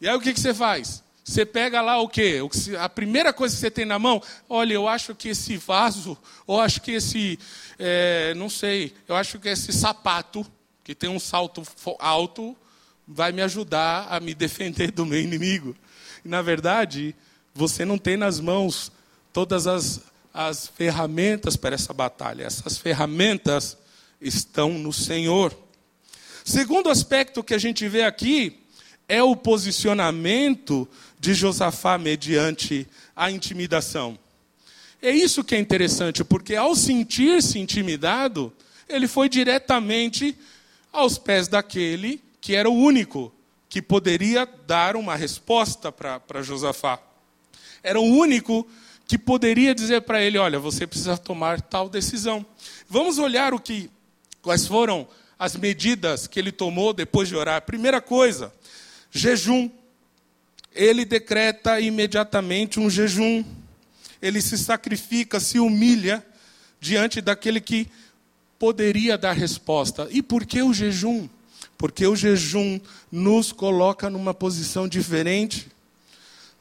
E 0.00 0.08
aí 0.08 0.14
o 0.16 0.20
que, 0.20 0.32
que 0.32 0.40
você 0.40 0.54
faz? 0.54 1.03
Você 1.24 1.46
pega 1.46 1.80
lá 1.80 1.98
o 1.98 2.08
quê? 2.08 2.40
A 2.78 2.88
primeira 2.88 3.32
coisa 3.32 3.54
que 3.54 3.60
você 3.60 3.70
tem 3.70 3.86
na 3.86 3.98
mão, 3.98 4.22
olha, 4.46 4.74
eu 4.74 4.86
acho 4.86 5.14
que 5.14 5.30
esse 5.30 5.56
vaso, 5.56 6.18
ou 6.46 6.60
acho 6.60 6.82
que 6.82 6.92
esse, 6.92 7.38
é, 7.78 8.34
não 8.34 8.50
sei, 8.50 8.92
eu 9.08 9.16
acho 9.16 9.38
que 9.38 9.48
esse 9.48 9.72
sapato, 9.72 10.44
que 10.84 10.94
tem 10.94 11.08
um 11.08 11.18
salto 11.18 11.62
alto, 11.98 12.54
vai 13.08 13.32
me 13.32 13.40
ajudar 13.40 14.06
a 14.10 14.20
me 14.20 14.34
defender 14.34 14.90
do 14.90 15.06
meu 15.06 15.18
inimigo. 15.18 15.74
E, 16.22 16.28
na 16.28 16.42
verdade, 16.42 17.16
você 17.54 17.86
não 17.86 17.96
tem 17.96 18.18
nas 18.18 18.38
mãos 18.38 18.92
todas 19.32 19.66
as, 19.66 20.02
as 20.32 20.66
ferramentas 20.66 21.56
para 21.56 21.74
essa 21.74 21.94
batalha. 21.94 22.44
Essas 22.44 22.76
ferramentas 22.76 23.78
estão 24.20 24.70
no 24.72 24.92
Senhor. 24.92 25.56
Segundo 26.44 26.90
aspecto 26.90 27.42
que 27.42 27.54
a 27.54 27.58
gente 27.58 27.88
vê 27.88 28.02
aqui 28.02 28.60
é 29.08 29.22
o 29.22 29.36
posicionamento 29.36 30.88
de 31.18 31.34
Josafá 31.34 31.98
mediante 31.98 32.86
a 33.14 33.30
intimidação. 33.30 34.18
É 35.00 35.10
isso 35.10 35.44
que 35.44 35.54
é 35.54 35.58
interessante, 35.58 36.24
porque 36.24 36.54
ao 36.54 36.74
sentir-se 36.74 37.58
intimidado, 37.58 38.52
ele 38.88 39.06
foi 39.06 39.28
diretamente 39.28 40.36
aos 40.92 41.18
pés 41.18 41.48
daquele 41.48 42.22
que 42.40 42.54
era 42.54 42.68
o 42.68 42.74
único 42.74 43.32
que 43.68 43.82
poderia 43.82 44.48
dar 44.66 44.96
uma 44.96 45.16
resposta 45.16 45.90
para 45.90 46.42
Josafá. 46.42 47.00
Era 47.82 47.98
o 47.98 48.04
único 48.04 48.66
que 49.06 49.18
poderia 49.18 49.74
dizer 49.74 50.02
para 50.02 50.22
ele: 50.22 50.38
olha, 50.38 50.58
você 50.58 50.86
precisa 50.86 51.16
tomar 51.16 51.60
tal 51.60 51.88
decisão. 51.88 52.44
Vamos 52.88 53.18
olhar 53.18 53.52
o 53.52 53.58
que, 53.58 53.90
quais 54.40 54.66
foram 54.66 55.08
as 55.38 55.56
medidas 55.56 56.26
que 56.26 56.38
ele 56.38 56.52
tomou 56.52 56.92
depois 56.92 57.28
de 57.28 57.36
orar. 57.36 57.62
Primeira 57.62 58.00
coisa, 58.00 58.52
jejum 59.10 59.70
ele 60.74 61.04
decreta 61.04 61.80
imediatamente 61.80 62.80
um 62.80 62.90
jejum. 62.90 63.44
Ele 64.20 64.42
se 64.42 64.58
sacrifica, 64.58 65.38
se 65.38 65.58
humilha 65.58 66.24
diante 66.80 67.20
daquele 67.20 67.60
que 67.60 67.86
poderia 68.58 69.16
dar 69.16 69.32
resposta. 69.32 70.08
E 70.10 70.22
por 70.22 70.44
que 70.44 70.62
o 70.62 70.72
jejum? 70.72 71.28
Porque 71.78 72.06
o 72.06 72.16
jejum 72.16 72.80
nos 73.10 73.52
coloca 73.52 74.08
numa 74.10 74.34
posição 74.34 74.88
diferente. 74.88 75.68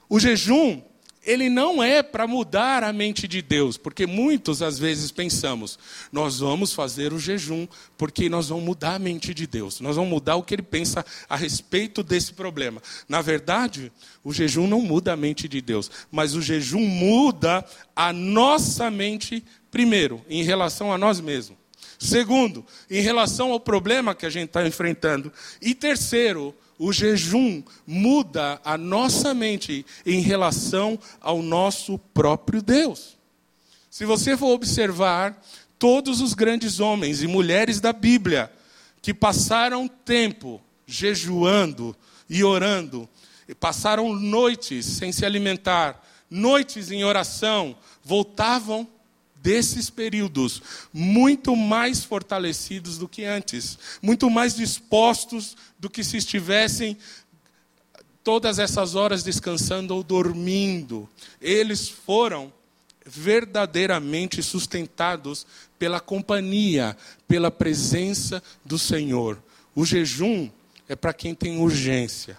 O 0.09 0.19
jejum 0.19 0.81
ele 1.25 1.49
não 1.49 1.81
é 1.81 2.03
para 2.03 2.27
mudar 2.27 2.83
a 2.83 2.91
mente 2.91 3.27
de 3.27 3.41
Deus, 3.41 3.77
porque 3.77 4.05
muitos 4.05 4.61
às 4.61 4.77
vezes 4.77 5.11
pensamos, 5.11 5.79
nós 6.11 6.39
vamos 6.39 6.73
fazer 6.73 7.13
o 7.13 7.19
jejum 7.19 7.67
porque 7.97 8.27
nós 8.27 8.49
vamos 8.49 8.65
mudar 8.65 8.95
a 8.95 8.99
mente 8.99 9.33
de 9.33 9.47
Deus, 9.47 9.79
nós 9.79 9.95
vamos 9.95 10.11
mudar 10.11 10.35
o 10.35 10.43
que 10.43 10.53
ele 10.53 10.61
pensa 10.61 11.05
a 11.29 11.35
respeito 11.35 12.03
desse 12.03 12.33
problema. 12.33 12.81
Na 13.07 13.21
verdade, 13.21 13.91
o 14.23 14.33
jejum 14.33 14.67
não 14.67 14.81
muda 14.81 15.13
a 15.13 15.17
mente 15.17 15.47
de 15.47 15.61
Deus, 15.61 15.89
mas 16.11 16.35
o 16.35 16.41
jejum 16.41 16.85
muda 16.85 17.65
a 17.95 18.11
nossa 18.11 18.91
mente, 18.91 19.43
primeiro, 19.71 20.23
em 20.29 20.43
relação 20.43 20.91
a 20.91 20.97
nós 20.97 21.19
mesmos. 21.19 21.57
Segundo, 21.97 22.65
em 22.89 23.01
relação 23.01 23.51
ao 23.51 23.59
problema 23.59 24.13
que 24.13 24.25
a 24.25 24.29
gente 24.29 24.47
está 24.47 24.67
enfrentando. 24.67 25.31
E 25.61 25.73
terceiro, 25.73 26.53
o 26.77 26.91
jejum 26.91 27.63
muda 27.85 28.59
a 28.63 28.77
nossa 28.77 29.33
mente 29.33 29.85
em 30.05 30.21
relação 30.21 30.99
ao 31.21 31.41
nosso 31.41 31.97
próprio 31.97 32.61
Deus. 32.61 33.17
Se 33.89 34.05
você 34.05 34.35
for 34.35 34.49
observar, 34.51 35.39
todos 35.77 36.21
os 36.21 36.33
grandes 36.33 36.79
homens 36.79 37.21
e 37.21 37.27
mulheres 37.27 37.79
da 37.79 37.91
Bíblia 37.91 38.51
que 39.01 39.13
passaram 39.13 39.87
tempo 39.87 40.61
jejuando 40.87 41.95
e 42.29 42.43
orando, 42.43 43.07
passaram 43.59 44.13
noites 44.15 44.85
sem 44.85 45.11
se 45.11 45.25
alimentar, 45.25 46.01
noites 46.29 46.89
em 46.89 47.03
oração, 47.03 47.75
voltavam 48.03 48.87
desses 49.43 49.89
períodos 49.89 50.63
muito 50.93 51.53
mais 51.53 52.03
fortalecidos 52.03 52.97
do 52.97 53.09
que 53.09 53.25
antes, 53.25 53.77
muito 54.01 54.29
mais 54.29 54.55
dispostos 54.55 55.57
do 55.77 55.89
que 55.89 56.01
se 56.01 56.15
estivessem 56.15 56.97
todas 58.23 58.57
essas 58.57 58.95
horas 58.95 59.21
descansando 59.21 59.93
ou 59.93 60.01
dormindo. 60.01 61.09
Eles 61.41 61.89
foram 61.89 62.51
verdadeiramente 63.05 64.41
sustentados 64.41 65.45
pela 65.77 65.99
companhia, 65.99 66.95
pela 67.27 67.51
presença 67.51 68.41
do 68.63 68.79
Senhor. 68.79 69.37
O 69.75 69.85
jejum 69.85 70.49
é 70.87 70.95
para 70.95 71.11
quem 71.11 71.35
tem 71.35 71.59
urgência. 71.59 72.37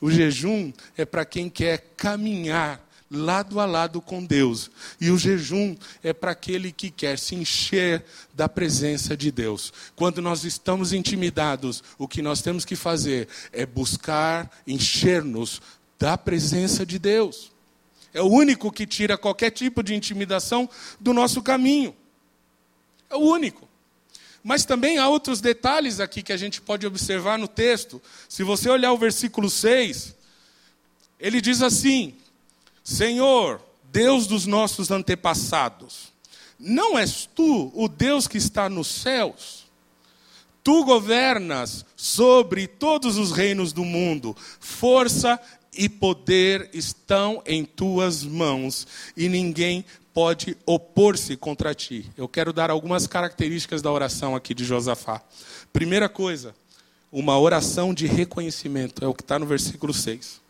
O 0.00 0.10
jejum 0.10 0.72
é 0.96 1.04
para 1.04 1.24
quem 1.24 1.48
quer 1.48 1.92
caminhar 1.96 2.84
lado 3.10 3.60
a 3.60 3.66
lado 3.66 4.00
com 4.00 4.24
Deus. 4.24 4.70
E 5.00 5.10
o 5.10 5.18
jejum 5.18 5.76
é 6.02 6.12
para 6.12 6.32
aquele 6.32 6.72
que 6.72 6.90
quer 6.90 7.18
se 7.18 7.34
encher 7.34 8.04
da 8.34 8.48
presença 8.48 9.16
de 9.16 9.30
Deus. 9.30 9.72
Quando 9.94 10.20
nós 10.20 10.44
estamos 10.44 10.92
intimidados, 10.92 11.82
o 11.98 12.08
que 12.08 12.22
nós 12.22 12.42
temos 12.42 12.64
que 12.64 12.76
fazer 12.76 13.28
é 13.52 13.64
buscar 13.64 14.50
encher-nos 14.66 15.60
da 15.98 16.18
presença 16.18 16.84
de 16.84 16.98
Deus. 16.98 17.52
É 18.12 18.20
o 18.20 18.26
único 18.26 18.72
que 18.72 18.86
tira 18.86 19.16
qualquer 19.18 19.50
tipo 19.50 19.82
de 19.82 19.94
intimidação 19.94 20.68
do 20.98 21.12
nosso 21.12 21.42
caminho. 21.42 21.94
É 23.10 23.14
o 23.14 23.20
único. 23.20 23.68
Mas 24.42 24.64
também 24.64 24.98
há 24.98 25.08
outros 25.08 25.40
detalhes 25.40 25.98
aqui 26.00 26.22
que 26.22 26.32
a 26.32 26.36
gente 26.36 26.60
pode 26.60 26.86
observar 26.86 27.36
no 27.36 27.48
texto. 27.48 28.00
Se 28.28 28.42
você 28.42 28.70
olhar 28.70 28.92
o 28.92 28.98
versículo 28.98 29.50
6, 29.50 30.14
ele 31.18 31.40
diz 31.40 31.62
assim: 31.62 32.14
Senhor, 32.86 33.60
Deus 33.90 34.28
dos 34.28 34.46
nossos 34.46 34.92
antepassados, 34.92 36.12
não 36.56 36.96
és 36.96 37.28
tu 37.34 37.72
o 37.74 37.88
Deus 37.88 38.28
que 38.28 38.38
está 38.38 38.68
nos 38.68 38.86
céus? 38.86 39.66
Tu 40.62 40.84
governas 40.84 41.84
sobre 41.96 42.68
todos 42.68 43.18
os 43.18 43.32
reinos 43.32 43.72
do 43.72 43.84
mundo, 43.84 44.36
força 44.60 45.40
e 45.76 45.88
poder 45.88 46.70
estão 46.72 47.42
em 47.44 47.64
tuas 47.64 48.22
mãos, 48.22 48.86
e 49.16 49.28
ninguém 49.28 49.84
pode 50.14 50.56
opor-se 50.64 51.36
contra 51.36 51.74
ti. 51.74 52.08
Eu 52.16 52.28
quero 52.28 52.52
dar 52.52 52.70
algumas 52.70 53.08
características 53.08 53.82
da 53.82 53.90
oração 53.90 54.36
aqui 54.36 54.54
de 54.54 54.64
Josafá. 54.64 55.20
Primeira 55.72 56.08
coisa, 56.08 56.54
uma 57.10 57.36
oração 57.36 57.92
de 57.92 58.06
reconhecimento, 58.06 59.04
é 59.04 59.08
o 59.08 59.14
que 59.14 59.22
está 59.22 59.40
no 59.40 59.46
versículo 59.46 59.92
6. 59.92 60.40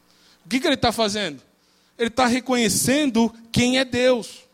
O 0.45 0.51
que, 0.51 0.61
que 0.61 0.67
ele 0.67 0.75
está 0.75 0.93
fazendo? 0.93 1.41
Ele 1.99 2.09
está 2.09 2.27
reconhecendo 2.27 3.35
quem 3.51 3.79
é 3.79 3.85
Deus. 3.85 4.45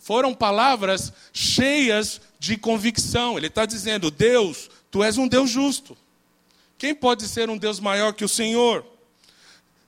Foram 0.00 0.34
palavras 0.34 1.12
cheias 1.32 2.20
de 2.38 2.56
convicção. 2.56 3.36
Ele 3.36 3.46
está 3.46 3.64
dizendo: 3.64 4.10
Deus, 4.10 4.70
tu 4.90 5.02
és 5.02 5.16
um 5.16 5.28
Deus 5.28 5.50
justo. 5.50 5.96
Quem 6.76 6.94
pode 6.94 7.28
ser 7.28 7.48
um 7.48 7.56
Deus 7.56 7.78
maior 7.78 8.12
que 8.12 8.24
o 8.24 8.28
Senhor? 8.28 8.84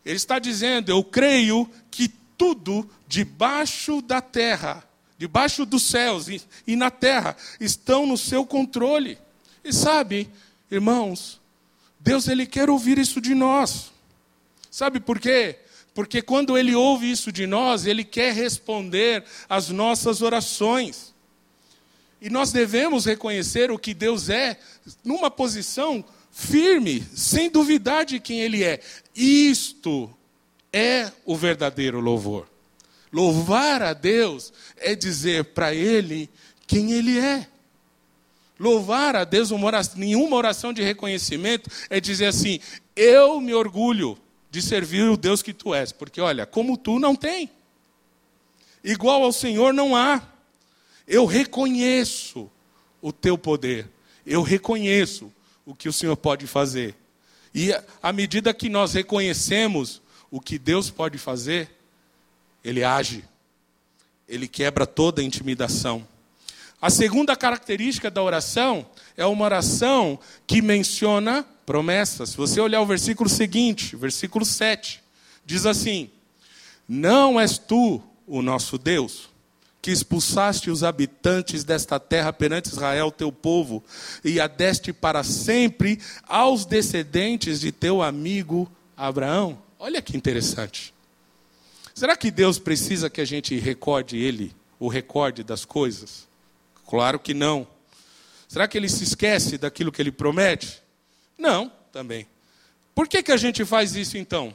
Ele 0.04 0.16
está 0.16 0.38
dizendo: 0.38 0.90
Eu 0.90 1.02
creio 1.02 1.68
que 1.90 2.08
tudo 2.38 2.88
debaixo 3.06 4.00
da 4.00 4.20
terra, 4.20 4.84
debaixo 5.18 5.66
dos 5.66 5.82
céus 5.82 6.28
e, 6.28 6.42
e 6.66 6.76
na 6.76 6.90
terra 6.90 7.36
estão 7.60 8.06
no 8.06 8.16
seu 8.16 8.46
controle. 8.46 9.18
E 9.64 9.72
sabe, 9.72 10.30
irmãos, 10.70 11.40
Deus 11.98 12.28
ele 12.28 12.46
quer 12.46 12.68
ouvir 12.68 12.98
isso 12.98 13.20
de 13.20 13.34
nós. 13.34 13.92
Sabe 14.70 15.00
por 15.00 15.18
quê? 15.18 15.58
Porque 15.94 16.20
quando 16.20 16.58
ele 16.58 16.74
ouve 16.74 17.10
isso 17.10 17.30
de 17.30 17.46
nós, 17.46 17.86
ele 17.86 18.04
quer 18.04 18.34
responder 18.34 19.24
às 19.48 19.68
nossas 19.68 20.20
orações. 20.20 21.14
E 22.20 22.28
nós 22.28 22.50
devemos 22.50 23.04
reconhecer 23.04 23.70
o 23.70 23.78
que 23.78 23.94
Deus 23.94 24.28
é 24.28 24.58
numa 25.04 25.30
posição 25.30 26.04
firme, 26.32 27.06
sem 27.14 27.48
duvidar 27.48 28.04
de 28.04 28.18
quem 28.18 28.40
ele 28.40 28.64
é. 28.64 28.80
Isto 29.14 30.12
é 30.72 31.12
o 31.24 31.36
verdadeiro 31.36 32.00
louvor. 32.00 32.48
Louvar 33.14 33.80
a 33.80 33.92
Deus 33.92 34.52
é 34.76 34.96
dizer 34.96 35.44
para 35.44 35.72
Ele 35.72 36.28
quem 36.66 36.90
Ele 36.90 37.16
é. 37.16 37.46
Louvar 38.58 39.14
a 39.14 39.22
Deus, 39.22 39.52
uma 39.52 39.66
oração, 39.66 39.96
nenhuma 39.96 40.34
oração 40.34 40.72
de 40.72 40.82
reconhecimento 40.82 41.70
é 41.88 42.00
dizer 42.00 42.26
assim: 42.26 42.58
eu 42.96 43.40
me 43.40 43.54
orgulho 43.54 44.18
de 44.54 44.62
servir 44.62 45.02
o 45.10 45.16
Deus 45.16 45.42
que 45.42 45.52
tu 45.52 45.74
és, 45.74 45.90
porque 45.90 46.20
olha, 46.20 46.46
como 46.46 46.76
tu 46.76 47.00
não 47.00 47.16
tem, 47.16 47.50
igual 48.84 49.24
ao 49.24 49.32
Senhor 49.32 49.74
não 49.74 49.96
há. 49.96 50.22
Eu 51.08 51.26
reconheço 51.26 52.48
o 53.02 53.12
teu 53.12 53.36
poder, 53.36 53.90
eu 54.24 54.42
reconheço 54.42 55.32
o 55.66 55.74
que 55.74 55.88
o 55.88 55.92
Senhor 55.92 56.16
pode 56.16 56.46
fazer. 56.46 56.94
E 57.52 57.72
à 58.00 58.12
medida 58.12 58.54
que 58.54 58.68
nós 58.68 58.92
reconhecemos 58.94 60.00
o 60.30 60.40
que 60.40 60.56
Deus 60.56 60.88
pode 60.88 61.18
fazer, 61.18 61.68
Ele 62.62 62.84
age, 62.84 63.24
Ele 64.28 64.46
quebra 64.46 64.86
toda 64.86 65.20
a 65.20 65.24
intimidação. 65.24 66.06
A 66.80 66.90
segunda 66.90 67.34
característica 67.34 68.08
da 68.08 68.22
oração 68.22 68.86
é 69.16 69.26
uma 69.26 69.46
oração 69.46 70.16
que 70.46 70.62
menciona 70.62 71.44
promessas. 71.64 72.30
Se 72.30 72.36
você 72.36 72.60
olhar 72.60 72.80
o 72.80 72.86
versículo 72.86 73.28
seguinte, 73.28 73.96
versículo 73.96 74.44
7, 74.44 75.02
diz 75.44 75.66
assim: 75.66 76.10
Não 76.88 77.40
és 77.40 77.58
tu 77.58 78.02
o 78.26 78.42
nosso 78.42 78.78
Deus, 78.78 79.28
que 79.82 79.90
expulsaste 79.90 80.70
os 80.70 80.82
habitantes 80.82 81.64
desta 81.64 82.00
terra 82.00 82.32
perante 82.32 82.70
Israel, 82.70 83.10
teu 83.10 83.30
povo, 83.30 83.84
e 84.24 84.40
a 84.40 84.46
deste 84.46 84.92
para 84.92 85.22
sempre 85.22 86.00
aos 86.26 86.64
descendentes 86.64 87.60
de 87.60 87.70
teu 87.70 88.02
amigo 88.02 88.70
Abraão. 88.96 89.58
Olha 89.78 90.00
que 90.00 90.16
interessante. 90.16 90.94
Será 91.94 92.16
que 92.16 92.30
Deus 92.30 92.58
precisa 92.58 93.10
que 93.10 93.20
a 93.20 93.24
gente 93.24 93.56
recorde 93.58 94.16
Ele, 94.16 94.54
o 94.80 94.88
recorde 94.88 95.44
das 95.44 95.64
coisas? 95.64 96.26
Claro 96.88 97.18
que 97.18 97.34
não. 97.34 97.66
Será 98.48 98.66
que 98.66 98.78
Ele 98.78 98.88
se 98.88 99.04
esquece 99.04 99.58
daquilo 99.58 99.92
que 99.92 100.00
Ele 100.00 100.10
promete? 100.10 100.82
Não, 101.44 101.70
também. 101.92 102.26
Por 102.94 103.06
que, 103.06 103.22
que 103.22 103.30
a 103.30 103.36
gente 103.36 103.64
faz 103.66 103.94
isso 103.94 104.16
então? 104.16 104.54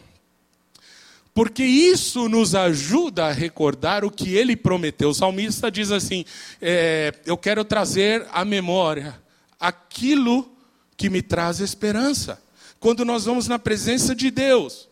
porque 1.32 1.64
isso 1.64 2.28
nos 2.28 2.54
ajuda 2.54 3.28
a 3.28 3.32
recordar 3.32 4.04
o 4.04 4.12
que 4.12 4.36
ele 4.36 4.58
prometeu. 4.58 5.12
O 5.12 5.14
salmista 5.14 5.72
diz 5.72 5.90
assim: 5.90 6.26
é, 6.62 7.14
Eu 7.26 7.38
quero 7.38 7.64
trazer 7.64 8.28
à 8.34 8.44
memória 8.44 9.18
aquilo 9.58 10.52
que 10.98 11.10
me 11.10 11.22
traz 11.22 11.62
esperança. 11.62 12.42
Quando 12.78 13.06
nós 13.06 13.24
vamos 13.24 13.48
na 13.48 13.58
presença 13.58 14.14
de 14.14 14.30
Deus 14.30 14.89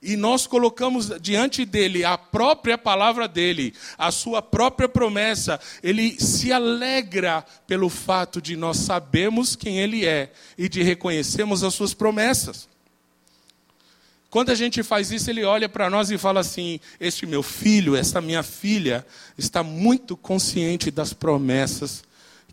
e 0.00 0.16
nós 0.16 0.46
colocamos 0.46 1.10
diante 1.20 1.64
dele 1.64 2.04
a 2.04 2.16
própria 2.16 2.78
palavra 2.78 3.26
dele, 3.26 3.74
a 3.96 4.10
sua 4.12 4.40
própria 4.40 4.88
promessa, 4.88 5.60
ele 5.82 6.18
se 6.20 6.52
alegra 6.52 7.44
pelo 7.66 7.88
fato 7.88 8.40
de 8.40 8.56
nós 8.56 8.76
sabermos 8.76 9.56
quem 9.56 9.78
ele 9.78 10.06
é 10.06 10.32
e 10.56 10.68
de 10.68 10.82
reconhecermos 10.82 11.64
as 11.64 11.74
suas 11.74 11.94
promessas. 11.94 12.68
Quando 14.30 14.50
a 14.50 14.54
gente 14.54 14.82
faz 14.82 15.10
isso, 15.10 15.30
ele 15.30 15.42
olha 15.42 15.68
para 15.68 15.88
nós 15.88 16.10
e 16.10 16.18
fala 16.18 16.40
assim: 16.40 16.78
Este 17.00 17.26
meu 17.26 17.42
filho, 17.42 17.96
esta 17.96 18.20
minha 18.20 18.42
filha, 18.42 19.04
está 19.38 19.62
muito 19.62 20.16
consciente 20.16 20.90
das 20.90 21.14
promessas 21.14 22.04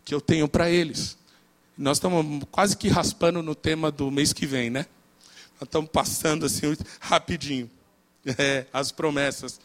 que 0.04 0.14
eu 0.14 0.20
tenho 0.20 0.48
para 0.48 0.70
eles. 0.70 1.18
Nós 1.76 1.98
estamos 1.98 2.42
quase 2.50 2.76
que 2.76 2.88
raspando 2.88 3.42
no 3.42 3.54
tema 3.54 3.90
do 3.90 4.10
mês 4.10 4.32
que 4.32 4.46
vem, 4.46 4.70
né? 4.70 4.86
Nós 5.60 5.68
estamos 5.68 5.90
passando 5.90 6.44
assim 6.46 6.76
rapidinho 7.00 7.70
é, 8.38 8.66
as 8.72 8.92
promessas. 8.92 9.58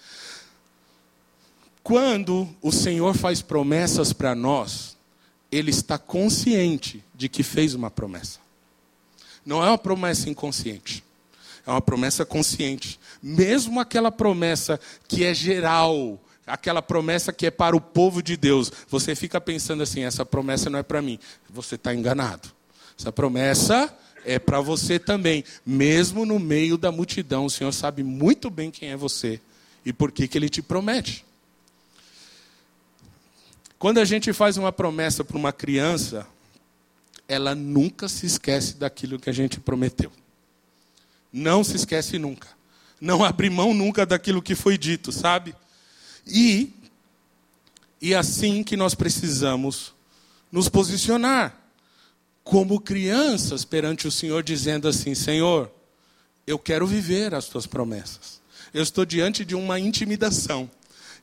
Quando 1.84 2.47
o 2.62 2.71
Senhor 2.71 3.15
faz 3.15 3.41
promessas 3.41 4.13
para 4.13 4.36
nós, 4.36 4.95
Ele 5.51 5.71
está 5.71 5.97
consciente 5.97 7.04
de 7.13 7.27
que 7.27 7.43
fez 7.43 7.73
uma 7.73 7.89
promessa. 7.89 8.39
Não 9.45 9.63
é 9.63 9.67
uma 9.67 9.77
promessa 9.77 10.30
inconsciente. 10.30 11.04
É 11.65 11.71
uma 11.71 11.82
promessa 11.82 12.25
consciente. 12.25 12.99
Mesmo 13.21 13.80
aquela 13.80 14.12
promessa 14.12 14.80
que 15.08 15.25
é 15.25 15.34
geral, 15.34 16.19
aquela 16.45 16.82
promessa 16.82 17.34
que 17.34 17.47
é 17.47 17.51
para 17.51 17.75
o 17.75 17.82
povo 17.82 18.21
de 18.21 18.38
Deus, 18.38 18.71
você 18.88 19.15
fica 19.15 19.41
pensando 19.41 19.84
assim: 19.84 20.04
essa 20.04 20.25
promessa 20.25 20.69
não 20.69 20.80
é 20.80 20.84
para 20.84 21.01
mim. 21.01 21.19
Você 21.49 21.75
está 21.75 21.93
enganado. 21.93 22.49
Essa 22.97 23.12
promessa 23.12 23.95
é 24.25 24.39
para 24.39 24.62
você 24.62 24.99
também. 24.99 25.43
Mesmo 25.65 26.25
no 26.25 26.39
meio 26.39 26.77
da 26.77 26.91
multidão, 26.91 27.45
o 27.45 27.49
Senhor 27.49 27.71
sabe 27.71 28.03
muito 28.03 28.49
bem 28.49 28.71
quem 28.71 28.89
é 28.89 28.97
você 28.97 29.39
e 29.86 29.91
por 29.91 30.12
que, 30.12 30.27
que 30.27 30.38
Ele 30.38 30.49
te 30.49 30.62
promete. 30.62 31.25
Quando 33.79 33.99
a 33.99 34.05
gente 34.05 34.31
faz 34.31 34.57
uma 34.57 34.71
promessa 34.71 35.23
para 35.23 35.38
uma 35.38 35.51
criança, 35.51 36.27
ela 37.27 37.55
nunca 37.55 38.07
se 38.07 38.25
esquece 38.25 38.75
daquilo 38.75 39.19
que 39.19 39.29
a 39.29 39.34
gente 39.34 39.60
prometeu. 39.60 40.12
Não 41.31 41.63
se 41.63 41.75
esquece 41.75 42.19
nunca. 42.19 42.47
Não 42.99 43.23
abre 43.23 43.49
mão 43.49 43.73
nunca 43.73 44.05
daquilo 44.05 44.41
que 44.41 44.53
foi 44.53 44.77
dito, 44.77 45.12
sabe? 45.12 45.55
E 46.27 46.73
e 48.01 48.15
assim 48.15 48.63
que 48.63 48.75
nós 48.75 48.95
precisamos 48.95 49.93
nos 50.51 50.67
posicionar 50.67 51.61
como 52.51 52.81
crianças 52.81 53.63
perante 53.63 54.09
o 54.09 54.11
Senhor, 54.11 54.43
dizendo 54.43 54.85
assim: 54.85 55.15
Senhor, 55.15 55.71
eu 56.45 56.59
quero 56.59 56.85
viver 56.85 57.33
as 57.33 57.45
tuas 57.45 57.65
promessas. 57.65 58.41
Eu 58.73 58.83
estou 58.83 59.05
diante 59.05 59.45
de 59.45 59.55
uma 59.55 59.79
intimidação. 59.79 60.69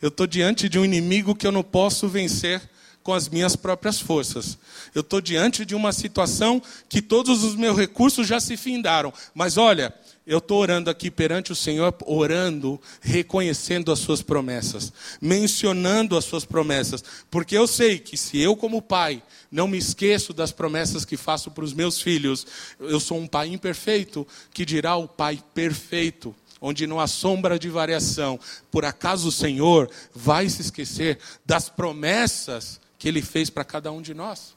Eu 0.00 0.08
estou 0.08 0.26
diante 0.26 0.70
de 0.70 0.78
um 0.78 0.86
inimigo 0.86 1.34
que 1.34 1.46
eu 1.46 1.52
não 1.52 1.62
posso 1.62 2.08
vencer 2.08 2.62
com 3.02 3.12
as 3.12 3.28
minhas 3.28 3.54
próprias 3.56 4.00
forças. 4.00 4.56
Eu 4.94 5.02
estou 5.02 5.20
diante 5.20 5.66
de 5.66 5.74
uma 5.74 5.92
situação 5.92 6.62
que 6.88 7.02
todos 7.02 7.44
os 7.44 7.54
meus 7.56 7.76
recursos 7.76 8.26
já 8.26 8.40
se 8.40 8.56
findaram. 8.56 9.12
Mas 9.34 9.58
olha, 9.58 9.92
eu 10.28 10.38
estou 10.38 10.60
orando 10.60 10.90
aqui 10.90 11.10
perante 11.10 11.52
o 11.52 11.56
Senhor, 11.56 11.94
orando, 12.04 12.78
reconhecendo 13.00 13.90
as 13.90 13.98
suas 13.98 14.20
promessas, 14.20 14.92
mencionando 15.22 16.18
as 16.18 16.24
suas 16.26 16.44
promessas, 16.44 17.02
porque 17.30 17.56
eu 17.56 17.66
sei 17.66 17.98
que 17.98 18.14
se 18.14 18.38
eu, 18.38 18.54
como 18.54 18.82
pai, 18.82 19.22
não 19.50 19.66
me 19.66 19.78
esqueço 19.78 20.34
das 20.34 20.52
promessas 20.52 21.06
que 21.06 21.16
faço 21.16 21.50
para 21.50 21.64
os 21.64 21.72
meus 21.72 22.02
filhos, 22.02 22.46
eu 22.78 23.00
sou 23.00 23.18
um 23.18 23.26
pai 23.26 23.48
imperfeito, 23.48 24.26
que 24.52 24.66
dirá 24.66 24.96
o 24.96 25.08
pai 25.08 25.42
perfeito 25.54 26.36
onde 26.60 26.86
não 26.86 26.98
há 26.98 27.06
sombra 27.06 27.58
de 27.58 27.70
variação. 27.70 28.38
Por 28.70 28.84
acaso 28.84 29.28
o 29.28 29.32
Senhor 29.32 29.88
vai 30.12 30.48
se 30.48 30.60
esquecer 30.60 31.18
das 31.46 31.68
promessas 31.68 32.80
que 32.98 33.08
ele 33.08 33.22
fez 33.22 33.48
para 33.48 33.64
cada 33.64 33.92
um 33.92 34.02
de 34.02 34.12
nós? 34.12 34.56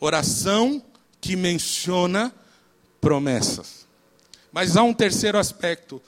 Oração 0.00 0.82
que 1.20 1.36
menciona 1.36 2.34
promessas. 3.00 3.87
Mas 4.52 4.76
há 4.76 4.82
um 4.82 4.94
terceiro 4.94 5.38
aspecto. 5.38 6.00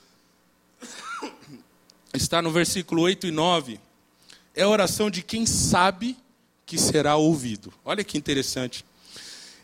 Está 2.12 2.42
no 2.42 2.50
versículo 2.50 3.02
8 3.02 3.26
e 3.26 3.30
9. 3.30 3.80
É 4.54 4.62
a 4.62 4.68
oração 4.68 5.10
de 5.10 5.22
quem 5.22 5.46
sabe 5.46 6.16
que 6.66 6.78
será 6.78 7.16
ouvido. 7.16 7.72
Olha 7.84 8.02
que 8.02 8.18
interessante. 8.18 8.84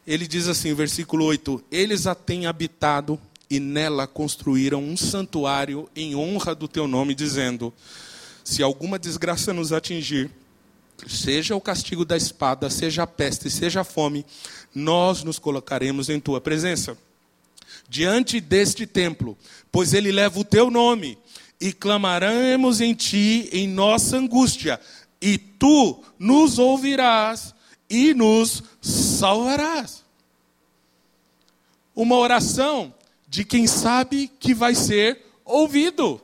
Ele 0.06 0.26
diz 0.26 0.46
assim, 0.46 0.72
versículo 0.74 1.24
8: 1.24 1.64
Eles 1.70 2.06
a 2.06 2.14
têm 2.14 2.46
habitado 2.46 3.20
e 3.48 3.58
nela 3.58 4.06
construíram 4.06 4.82
um 4.82 4.96
santuário 4.96 5.88
em 5.94 6.14
honra 6.14 6.54
do 6.54 6.68
teu 6.68 6.86
nome, 6.86 7.14
dizendo: 7.14 7.72
Se 8.44 8.62
alguma 8.62 8.98
desgraça 8.98 9.52
nos 9.52 9.72
atingir, 9.72 10.30
seja 11.06 11.56
o 11.56 11.60
castigo 11.60 12.04
da 12.04 12.16
espada, 12.16 12.70
seja 12.70 13.02
a 13.02 13.06
peste, 13.06 13.50
seja 13.50 13.80
a 13.80 13.84
fome, 13.84 14.24
nós 14.74 15.22
nos 15.24 15.38
colocaremos 15.38 16.08
em 16.08 16.20
tua 16.20 16.40
presença. 16.40 16.96
Diante 17.88 18.40
deste 18.40 18.86
templo, 18.86 19.36
pois 19.70 19.94
ele 19.94 20.10
leva 20.10 20.40
o 20.40 20.44
teu 20.44 20.70
nome, 20.70 21.18
e 21.60 21.72
clamaremos 21.72 22.80
em 22.80 22.94
ti 22.94 23.48
em 23.52 23.66
nossa 23.66 24.16
angústia, 24.16 24.80
e 25.20 25.38
tu 25.38 26.02
nos 26.18 26.58
ouvirás 26.58 27.54
e 27.88 28.12
nos 28.12 28.62
salvarás. 28.80 30.04
Uma 31.94 32.16
oração 32.16 32.92
de 33.28 33.44
quem 33.44 33.66
sabe 33.66 34.30
que 34.38 34.52
vai 34.52 34.74
ser 34.74 35.24
ouvido. 35.44 36.20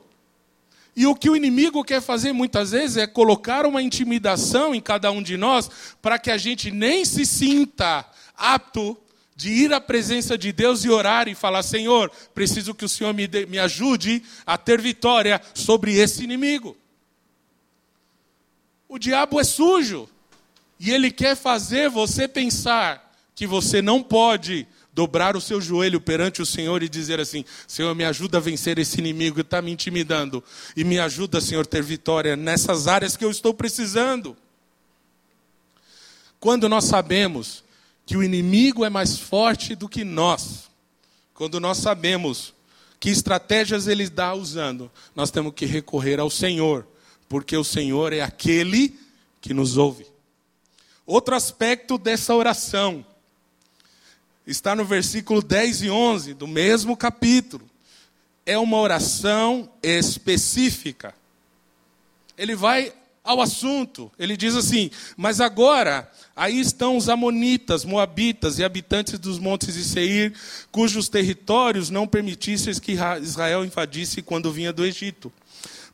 E 0.95 1.07
o 1.07 1.15
que 1.15 1.29
o 1.29 1.35
inimigo 1.35 1.83
quer 1.83 2.01
fazer 2.01 2.33
muitas 2.33 2.71
vezes 2.71 2.97
é 2.97 3.07
colocar 3.07 3.65
uma 3.65 3.81
intimidação 3.81 4.75
em 4.75 4.81
cada 4.81 5.11
um 5.11 5.23
de 5.23 5.35
nós 5.35 5.69
para 6.01 6.19
que 6.19 6.29
a 6.29 6.37
gente 6.37 6.69
nem 6.69 7.03
se 7.03 7.25
sinta 7.25 8.05
apto 8.37 8.95
de 9.35 9.49
ir 9.49 9.73
à 9.73 9.81
presença 9.81 10.37
de 10.37 10.51
Deus 10.51 10.83
e 10.83 10.89
orar 10.89 11.27
e 11.27 11.35
falar: 11.35 11.63
Senhor, 11.63 12.11
preciso 12.33 12.73
que 12.73 12.85
o 12.85 12.89
Senhor 12.89 13.13
me, 13.13 13.27
me 13.47 13.59
ajude 13.59 14.23
a 14.45 14.57
ter 14.57 14.81
vitória 14.81 15.41
sobre 15.53 15.95
esse 15.95 16.23
inimigo. 16.23 16.77
O 18.87 18.99
diabo 18.99 19.39
é 19.39 19.43
sujo 19.43 20.07
e 20.79 20.91
ele 20.91 21.09
quer 21.09 21.35
fazer 21.35 21.89
você 21.89 22.27
pensar 22.27 23.11
que 23.33 23.47
você 23.47 23.81
não 23.81 24.03
pode 24.03 24.67
dobrar 24.93 25.35
o 25.35 25.41
seu 25.41 25.59
joelho 25.59 25.99
perante 25.99 26.41
o 26.41 26.45
Senhor 26.45 26.83
e 26.83 26.89
dizer 26.89 27.19
assim: 27.19 27.43
Senhor, 27.67 27.93
me 27.95 28.03
ajuda 28.03 28.37
a 28.37 28.41
vencer 28.41 28.77
esse 28.77 28.99
inimigo 28.99 29.35
que 29.37 29.41
está 29.41 29.61
me 29.61 29.71
intimidando. 29.71 30.43
E 30.77 30.83
me 30.83 30.99
ajuda, 30.99 31.41
Senhor, 31.41 31.61
a 31.61 31.65
ter 31.65 31.81
vitória 31.81 32.35
nessas 32.35 32.87
áreas 32.87 33.17
que 33.17 33.25
eu 33.25 33.31
estou 33.31 33.53
precisando. 33.53 34.37
Quando 36.39 36.69
nós 36.69 36.83
sabemos 36.83 37.63
que 38.05 38.17
o 38.17 38.23
inimigo 38.23 38.83
é 38.83 38.89
mais 38.89 39.17
forte 39.17 39.75
do 39.75 39.87
que 39.87 40.03
nós, 40.03 40.69
quando 41.33 41.59
nós 41.59 41.77
sabemos 41.77 42.53
que 42.99 43.09
estratégias 43.09 43.87
ele 43.87 44.03
está 44.03 44.33
usando, 44.33 44.89
nós 45.15 45.31
temos 45.31 45.53
que 45.53 45.65
recorrer 45.65 46.19
ao 46.19 46.29
Senhor, 46.29 46.87
porque 47.27 47.55
o 47.57 47.63
Senhor 47.63 48.13
é 48.13 48.21
aquele 48.21 48.97
que 49.41 49.53
nos 49.53 49.77
ouve. 49.77 50.05
Outro 51.05 51.35
aspecto 51.35 51.97
dessa 51.97 52.33
oração 52.33 53.05
está 54.47 54.75
no 54.75 54.85
versículo 54.85 55.41
10 55.41 55.83
e 55.83 55.89
11 55.89 56.33
do 56.33 56.47
mesmo 56.47 56.95
capítulo. 56.95 57.69
É 58.45 58.57
uma 58.57 58.77
oração 58.77 59.69
específica. 59.81 61.13
Ele 62.37 62.55
vai 62.55 62.93
ao 63.23 63.41
assunto. 63.41 64.11
Ele 64.19 64.35
diz 64.35 64.55
assim: 64.55 64.91
Mas 65.15 65.39
agora, 65.39 66.11
aí 66.35 66.59
estão 66.59 66.97
os 66.97 67.07
Amonitas, 67.07 67.85
Moabitas 67.85 68.59
e 68.59 68.63
habitantes 68.63 69.17
dos 69.17 69.39
montes 69.39 69.75
de 69.75 69.83
Seir, 69.83 70.33
cujos 70.71 71.07
territórios 71.07 71.89
não 71.89 72.07
permitissem 72.07 72.73
que 72.75 72.97
Israel 73.21 73.63
invadisse 73.63 74.21
quando 74.21 74.51
vinha 74.51 74.73
do 74.73 74.85
Egito. 74.85 75.31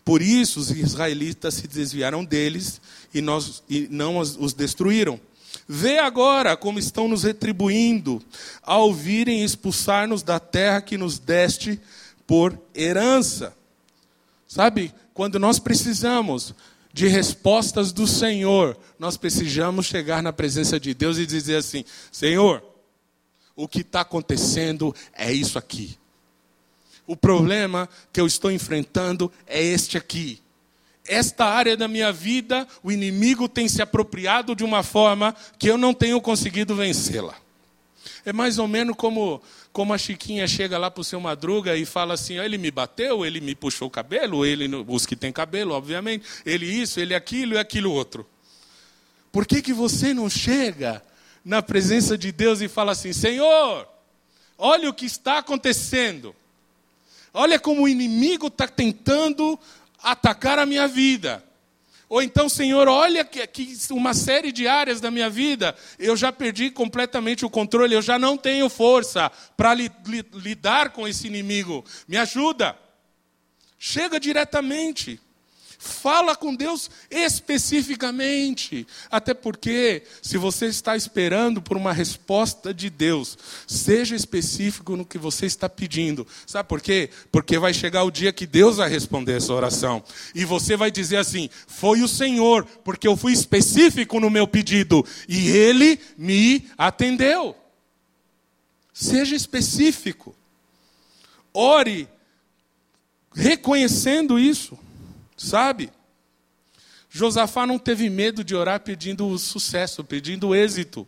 Por 0.04 0.22
isso 0.22 0.60
os 0.60 0.72
israelitas 0.72 1.54
se 1.56 1.68
desviaram 1.68 2.26
deles 2.26 2.82
e, 3.14 3.22
nós, 3.22 3.62
e 3.70 3.88
não 3.92 4.18
os 4.18 4.54
destruíram. 4.54 5.20
Vê 5.68 6.00
agora 6.00 6.58
como 6.58 6.80
estão 6.80 7.08
nos 7.08 7.24
retribuindo 7.24 8.22
ao 8.64 8.92
virem 8.92 9.44
expulsar-nos 9.44 10.24
da 10.24 10.40
terra 10.40 10.82
que 10.82 10.98
nos 10.98 11.20
deste 11.20 11.80
por 12.26 12.60
herança. 12.74 13.54
Sabe, 14.48 14.92
quando 15.14 15.38
nós 15.38 15.60
precisamos 15.60 16.56
de 16.92 17.08
respostas 17.08 17.92
do 17.92 18.08
Senhor, 18.08 18.78
nós 18.98 19.18
precisamos 19.18 19.86
chegar 19.86 20.24
na 20.24 20.34
presença 20.34 20.80
de 20.80 20.94
Deus 20.94 21.18
e 21.18 21.26
dizer 21.26 21.58
assim: 21.58 21.84
Senhor, 22.12 22.64
o 23.56 23.68
que 23.68 23.82
está 23.82 24.02
acontecendo 24.02 24.96
é 25.14 25.32
isso 25.32 25.58
aqui. 25.58 25.98
O 27.06 27.16
problema 27.16 27.90
que 28.14 28.22
eu 28.22 28.28
estou 28.28 28.52
enfrentando 28.52 29.32
é 29.48 29.62
este 29.62 29.98
aqui 29.98 30.42
esta 31.10 31.46
área 31.46 31.76
da 31.76 31.88
minha 31.88 32.14
vida, 32.14 32.68
o 32.84 32.92
inimigo 32.92 33.50
tem 33.50 33.68
se 33.68 33.82
apropriado 33.82 34.56
de 34.56 34.64
uma 34.64 34.84
forma 34.84 35.36
que 35.58 35.68
eu 35.68 35.78
não 35.78 35.94
tenho 35.94 36.22
conseguido 36.22 36.76
vencê-la. 36.76 37.36
É 38.26 38.34
mais 38.34 38.58
ou 38.58 38.68
menos 38.68 38.96
como, 38.96 39.42
como 39.72 39.94
a 39.94 39.98
Chiquinha 39.98 40.48
chega 40.48 40.78
lá 40.78 40.90
para 40.90 41.02
o 41.02 41.04
seu 41.04 41.20
Madruga 41.20 41.76
e 41.76 41.86
fala 41.86 42.14
assim: 42.14 42.38
ele 42.38 42.58
me 42.58 42.72
bateu, 42.72 43.26
ele 43.26 43.40
me 43.40 43.56
puxou 43.56 43.88
o 43.88 43.92
cabelo, 43.92 44.46
ele, 44.46 44.70
os 44.88 45.06
que 45.06 45.16
têm 45.16 45.32
cabelo, 45.32 45.74
obviamente, 45.74 46.26
ele 46.46 46.66
isso, 46.66 47.00
ele 47.00 47.16
aquilo 47.16 47.56
e 47.56 47.58
aquilo 47.58 47.92
outro. 47.92 48.28
Por 49.32 49.46
que, 49.46 49.62
que 49.62 49.74
você 49.74 50.14
não 50.14 50.30
chega 50.30 51.04
na 51.44 51.62
presença 51.62 52.18
de 52.18 52.32
Deus 52.32 52.62
e 52.62 52.68
fala 52.68 52.92
assim: 52.92 53.14
Senhor, 53.14 53.88
olha 54.58 54.90
o 54.90 54.94
que 54.94 55.06
está 55.06 55.40
acontecendo. 55.40 56.36
Olha 57.34 57.60
como 57.60 57.84
o 57.84 57.88
inimigo 57.88 58.48
está 58.48 58.68
tentando 58.68 59.60
atacar 60.02 60.58
a 60.60 60.66
minha 60.66 60.88
vida. 60.88 61.44
Ou 62.10 62.24
então, 62.24 62.50
Senhor, 62.50 62.88
olha 62.88 63.24
que, 63.24 63.46
que, 63.46 63.78
uma 63.92 64.16
série 64.16 64.52
de 64.52 64.68
áreas 64.68 65.00
da 65.00 65.12
minha 65.12 65.30
vida 65.30 65.76
eu 66.00 66.18
já 66.18 66.32
perdi 66.32 66.72
completamente 66.72 67.46
o 67.46 67.50
controle, 67.50 67.94
eu 67.94 68.02
já 68.02 68.18
não 68.18 68.36
tenho 68.36 68.68
força 68.68 69.32
para 69.56 69.76
li, 69.76 69.92
li, 70.08 70.26
lidar 70.34 70.90
com 70.90 71.08
esse 71.08 71.28
inimigo. 71.28 71.86
Me 72.08 72.18
ajuda. 72.18 72.76
Chega 73.78 74.20
diretamente. 74.20 75.22
Fala 75.82 76.36
com 76.36 76.54
Deus 76.54 76.92
especificamente. 77.10 78.86
Até 79.10 79.34
porque, 79.34 80.04
se 80.22 80.38
você 80.38 80.66
está 80.66 80.98
esperando 80.98 81.62
por 81.62 81.78
uma 81.78 81.94
resposta 81.94 82.74
de 82.74 82.90
Deus, 82.90 83.38
seja 83.66 84.14
específico 84.14 84.98
no 84.98 85.06
que 85.06 85.18
você 85.18 85.46
está 85.46 85.70
pedindo. 85.70 86.28
Sabe 86.46 86.68
por 86.68 86.82
quê? 86.82 87.10
Porque 87.32 87.58
vai 87.58 87.74
chegar 87.74 88.04
o 88.04 88.12
dia 88.12 88.34
que 88.34 88.46
Deus 88.46 88.76
vai 88.76 88.90
responder 88.90 89.38
essa 89.38 89.54
oração. 89.54 90.04
E 90.36 90.44
você 90.44 90.76
vai 90.76 90.92
dizer 90.92 91.16
assim: 91.16 91.50
Foi 91.66 92.02
o 92.02 92.10
Senhor, 92.10 92.66
porque 92.84 93.08
eu 93.08 93.16
fui 93.16 93.32
específico 93.32 94.20
no 94.20 94.30
meu 94.30 94.46
pedido. 94.46 95.06
E 95.30 95.48
Ele 95.48 95.98
me 96.18 96.68
atendeu. 96.78 97.56
Seja 98.94 99.34
específico. 99.34 100.36
Ore 101.54 102.06
reconhecendo 103.34 104.38
isso. 104.38 104.78
Sabe? 105.40 105.90
Josafá 107.10 107.66
não 107.66 107.80
teve 107.80 108.10
medo 108.10 108.44
de 108.44 108.54
orar 108.54 108.82
pedindo 108.82 109.36
sucesso, 109.40 110.04
pedindo 110.04 110.54
êxito. 110.54 111.08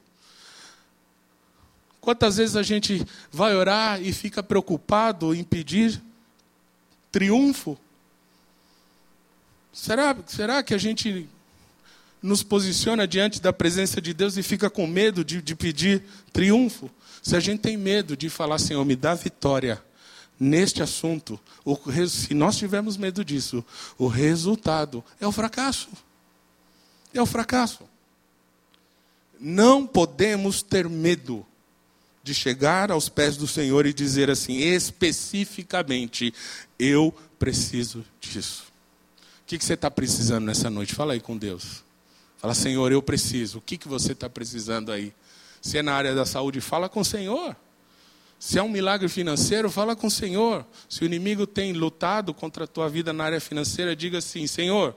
Quantas 1.99 2.37
vezes 2.37 2.55
a 2.55 2.63
gente 2.63 3.05
vai 3.29 3.53
orar 3.53 4.01
e 4.01 4.13
fica 4.13 4.41
preocupado 4.41 5.35
em 5.35 5.43
pedir 5.43 6.01
triunfo? 7.11 7.77
Será, 9.73 10.15
será 10.25 10.63
que 10.63 10.73
a 10.73 10.77
gente 10.77 11.29
nos 12.23 12.41
posiciona 12.41 13.05
diante 13.05 13.41
da 13.41 13.51
presença 13.51 14.01
de 14.01 14.13
Deus 14.13 14.37
e 14.37 14.43
fica 14.43 14.69
com 14.69 14.87
medo 14.87 15.25
de, 15.25 15.41
de 15.41 15.55
pedir 15.55 16.03
triunfo? 16.31 16.89
Se 17.21 17.35
a 17.35 17.39
gente 17.39 17.59
tem 17.59 17.75
medo 17.75 18.15
de 18.15 18.29
falar, 18.29 18.57
Senhor, 18.59 18.83
me 18.85 18.95
dá 18.95 19.13
vitória, 19.13 19.83
neste 20.41 20.81
assunto, 20.81 21.39
se 22.09 22.33
nós 22.33 22.57
tivermos 22.57 22.97
medo 22.97 23.23
disso, 23.23 23.63
o 23.95 24.07
resultado 24.07 25.03
é 25.19 25.27
o 25.27 25.31
fracasso. 25.31 25.87
É 27.13 27.21
o 27.21 27.27
fracasso. 27.27 27.83
Não 29.39 29.85
podemos 29.85 30.63
ter 30.63 30.89
medo 30.89 31.45
de 32.23 32.33
chegar 32.33 32.91
aos 32.91 33.07
pés 33.07 33.37
do 33.37 33.47
Senhor 33.47 33.85
e 33.85 33.93
dizer 33.93 34.31
assim, 34.31 34.57
especificamente, 34.57 36.33
eu 36.79 37.13
preciso 37.37 38.03
disso. 38.19 38.63
O 39.43 39.45
que, 39.45 39.63
você 39.63 39.73
está 39.73 39.91
precisando 39.91 40.45
nessa 40.45 40.71
noite? 40.71 40.95
Fala 40.95 41.13
aí 41.13 41.19
com 41.19 41.37
Deus. 41.37 41.83
Fala, 42.39 42.55
Senhor, 42.55 42.91
eu 42.91 43.01
preciso. 43.03 43.59
O 43.59 43.61
que, 43.61 43.77
que 43.77 43.87
você 43.87 44.13
está 44.13 44.27
precisando 44.27 44.91
aí? 44.91 45.13
Se 45.61 45.77
é 45.77 45.83
na 45.83 45.93
área 45.93 46.15
da 46.15 46.25
saúde, 46.25 46.61
fala 46.61 46.89
com 46.89 47.01
o 47.01 47.05
Senhor. 47.05 47.55
Se 48.41 48.57
é 48.57 48.63
um 48.63 48.69
milagre 48.69 49.07
financeiro, 49.07 49.69
fala 49.69 49.95
com 49.95 50.07
o 50.07 50.11
Senhor. 50.11 50.65
Se 50.89 51.03
o 51.03 51.05
inimigo 51.05 51.45
tem 51.45 51.73
lutado 51.73 52.33
contra 52.33 52.63
a 52.63 52.67
tua 52.67 52.89
vida 52.89 53.13
na 53.13 53.23
área 53.23 53.39
financeira, 53.39 53.95
diga 53.95 54.17
assim: 54.17 54.47
Senhor, 54.47 54.95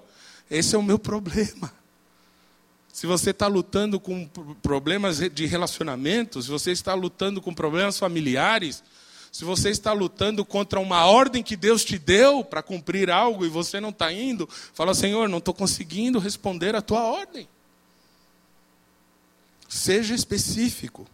esse 0.50 0.74
é 0.74 0.78
o 0.78 0.82
meu 0.82 0.98
problema. 0.98 1.70
se 2.90 3.06
você 3.06 3.32
está 3.32 3.46
lutando 3.46 4.00
com 4.00 4.26
problemas 4.62 5.18
de 5.18 5.44
relacionamento, 5.44 6.40
se 6.40 6.48
você 6.48 6.72
está 6.72 6.94
lutando 6.94 7.42
com 7.42 7.52
problemas 7.52 7.98
familiares, 7.98 8.82
se 9.30 9.44
você 9.44 9.68
está 9.68 9.92
lutando 9.92 10.42
contra 10.42 10.80
uma 10.80 11.04
ordem 11.04 11.42
que 11.42 11.54
Deus 11.54 11.84
te 11.84 11.98
deu 11.98 12.42
para 12.42 12.62
cumprir 12.62 13.10
algo 13.10 13.44
e 13.44 13.50
você 13.50 13.78
não 13.78 13.90
está 13.90 14.10
indo, 14.10 14.48
fala, 14.72 14.94
Senhor, 14.94 15.28
não 15.28 15.36
estou 15.36 15.52
conseguindo 15.52 16.18
responder 16.18 16.74
a 16.74 16.80
tua 16.80 17.02
ordem. 17.02 17.46
Seja 19.68 20.14
específico. 20.14 21.06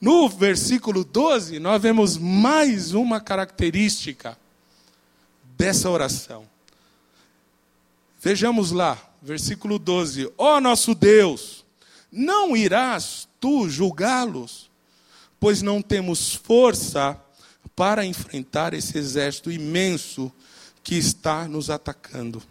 No 0.00 0.28
versículo 0.28 1.04
12, 1.04 1.58
nós 1.58 1.80
vemos 1.80 2.18
mais 2.18 2.92
uma 2.92 3.20
característica 3.20 4.38
dessa 5.56 5.88
oração. 5.88 6.46
Vejamos 8.20 8.72
lá, 8.72 8.98
versículo 9.22 9.78
12: 9.78 10.30
Ó 10.36 10.56
oh, 10.56 10.60
nosso 10.60 10.94
Deus, 10.94 11.64
não 12.12 12.56
irás 12.56 13.26
tu 13.40 13.68
julgá-los, 13.68 14.70
pois 15.40 15.62
não 15.62 15.80
temos 15.80 16.34
força 16.34 17.18
para 17.74 18.04
enfrentar 18.04 18.74
esse 18.74 18.98
exército 18.98 19.50
imenso 19.50 20.30
que 20.82 20.96
está 20.96 21.48
nos 21.48 21.70
atacando. 21.70 22.42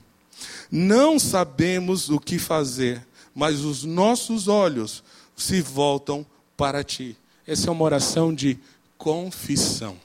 Não 0.72 1.20
sabemos 1.20 2.10
o 2.10 2.20
que 2.20 2.40
fazer, 2.40 3.06
mas 3.34 3.62
os 3.62 3.84
nossos 3.84 4.48
olhos 4.48 5.04
se 5.36 5.62
voltam 5.62 6.26
para 6.58 6.84
ti. 6.84 7.16
Essa 7.48 7.70
é 7.70 7.72
uma 7.72 7.84
oração 7.84 8.34
de 8.34 8.58
confissão. 8.98 9.98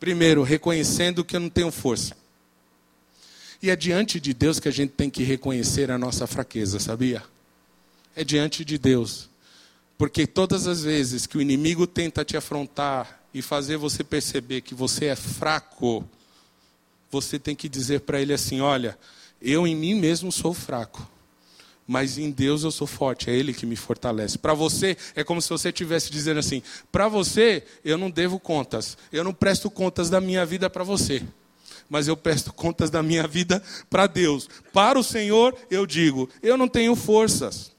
Primeiro, 0.00 0.42
reconhecendo 0.42 1.24
que 1.24 1.36
eu 1.36 1.40
não 1.40 1.50
tenho 1.50 1.70
força. 1.70 2.16
E 3.62 3.70
é 3.70 3.76
diante 3.76 4.18
de 4.18 4.34
Deus 4.34 4.58
que 4.58 4.68
a 4.68 4.72
gente 4.72 4.90
tem 4.90 5.08
que 5.08 5.22
reconhecer 5.22 5.90
a 5.90 5.98
nossa 5.98 6.26
fraqueza, 6.26 6.80
sabia? 6.80 7.22
É 8.16 8.24
diante 8.24 8.64
de 8.64 8.78
Deus. 8.78 9.28
Porque 9.96 10.26
todas 10.26 10.66
as 10.66 10.82
vezes 10.82 11.26
que 11.26 11.38
o 11.38 11.42
inimigo 11.42 11.86
tenta 11.86 12.24
te 12.24 12.36
afrontar 12.36 13.20
e 13.32 13.40
fazer 13.40 13.76
você 13.76 14.02
perceber 14.02 14.62
que 14.62 14.74
você 14.74 15.06
é 15.06 15.16
fraco, 15.16 16.08
você 17.10 17.38
tem 17.38 17.54
que 17.54 17.68
dizer 17.68 18.00
para 18.00 18.20
ele 18.20 18.32
assim: 18.32 18.60
olha, 18.60 18.98
eu 19.40 19.66
em 19.66 19.76
mim 19.76 19.94
mesmo 19.94 20.32
sou 20.32 20.52
fraco 20.52 21.11
mas 21.86 22.16
em 22.18 22.30
Deus 22.30 22.62
eu 22.62 22.70
sou 22.70 22.86
forte, 22.86 23.28
é 23.28 23.34
Ele 23.34 23.52
que 23.52 23.66
me 23.66 23.76
fortalece. 23.76 24.38
Para 24.38 24.54
você, 24.54 24.96
é 25.14 25.24
como 25.24 25.42
se 25.42 25.48
você 25.48 25.68
estivesse 25.68 26.10
dizendo 26.10 26.40
assim: 26.40 26.62
para 26.90 27.08
você, 27.08 27.64
eu 27.84 27.98
não 27.98 28.10
devo 28.10 28.38
contas, 28.38 28.96
eu 29.12 29.24
não 29.24 29.34
presto 29.34 29.70
contas 29.70 30.08
da 30.08 30.20
minha 30.20 30.46
vida 30.46 30.70
para 30.70 30.84
você, 30.84 31.22
mas 31.88 32.08
eu 32.08 32.16
presto 32.16 32.52
contas 32.52 32.90
da 32.90 33.02
minha 33.02 33.26
vida 33.26 33.62
para 33.90 34.06
Deus. 34.06 34.48
Para 34.72 34.98
o 34.98 35.04
Senhor, 35.04 35.56
eu 35.70 35.86
digo: 35.86 36.28
eu 36.42 36.56
não 36.56 36.68
tenho 36.68 36.94
forças. 36.94 37.72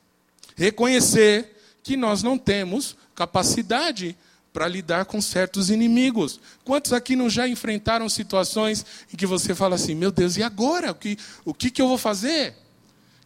Reconhecer 0.56 1.56
que 1.82 1.98
nós 1.98 2.22
não 2.22 2.38
temos 2.38 2.96
capacidade 3.16 4.16
para 4.54 4.68
lidar 4.68 5.06
com 5.06 5.20
certos 5.20 5.72
inimigos. 5.72 6.40
Quantos 6.64 6.94
aqui 6.94 7.16
não 7.16 7.30
já 7.30 7.48
enfrentaram 7.48 8.08
situações 8.08 8.86
em 9.12 9.18
que 9.18 9.26
você 9.26 9.56
fala 9.56 9.76
assim: 9.76 9.96
meu 9.96 10.12
Deus, 10.12 10.38
e 10.38 10.44
agora? 10.44 10.92
O 10.92 10.96
que, 10.96 11.18
o 11.44 11.54
que, 11.54 11.72
que 11.72 11.82
eu 11.82 11.88
vou 11.88 11.98
fazer? 11.98 12.63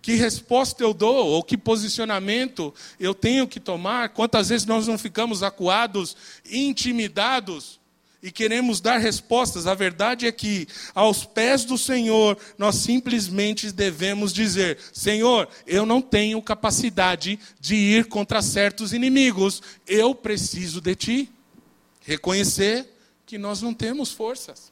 Que 0.07 0.15
resposta 0.15 0.81
eu 0.81 0.93
dou, 0.93 1.27
ou 1.27 1.43
que 1.43 1.57
posicionamento 1.57 2.73
eu 2.97 3.13
tenho 3.13 3.45
que 3.45 3.59
tomar? 3.59 4.07
Quantas 4.07 4.47
vezes 4.47 4.65
nós 4.65 4.87
não 4.87 4.97
ficamos 4.97 5.43
acuados, 5.43 6.15
intimidados 6.49 7.77
e 8.23 8.31
queremos 8.31 8.79
dar 8.79 8.99
respostas? 8.99 9.67
A 9.67 9.73
verdade 9.73 10.25
é 10.25 10.31
que, 10.31 10.65
aos 10.95 11.25
pés 11.25 11.65
do 11.65 11.77
Senhor, 11.77 12.37
nós 12.57 12.75
simplesmente 12.75 13.69
devemos 13.69 14.31
dizer: 14.31 14.77
Senhor, 14.93 15.49
eu 15.65 15.85
não 15.85 16.01
tenho 16.01 16.41
capacidade 16.41 17.37
de 17.59 17.75
ir 17.75 18.05
contra 18.05 18.41
certos 18.41 18.93
inimigos, 18.93 19.61
eu 19.85 20.15
preciso 20.15 20.79
de 20.79 20.95
Ti. 20.95 21.29
Reconhecer 21.99 22.87
que 23.25 23.37
nós 23.37 23.61
não 23.61 23.73
temos 23.73 24.13
forças. 24.13 24.71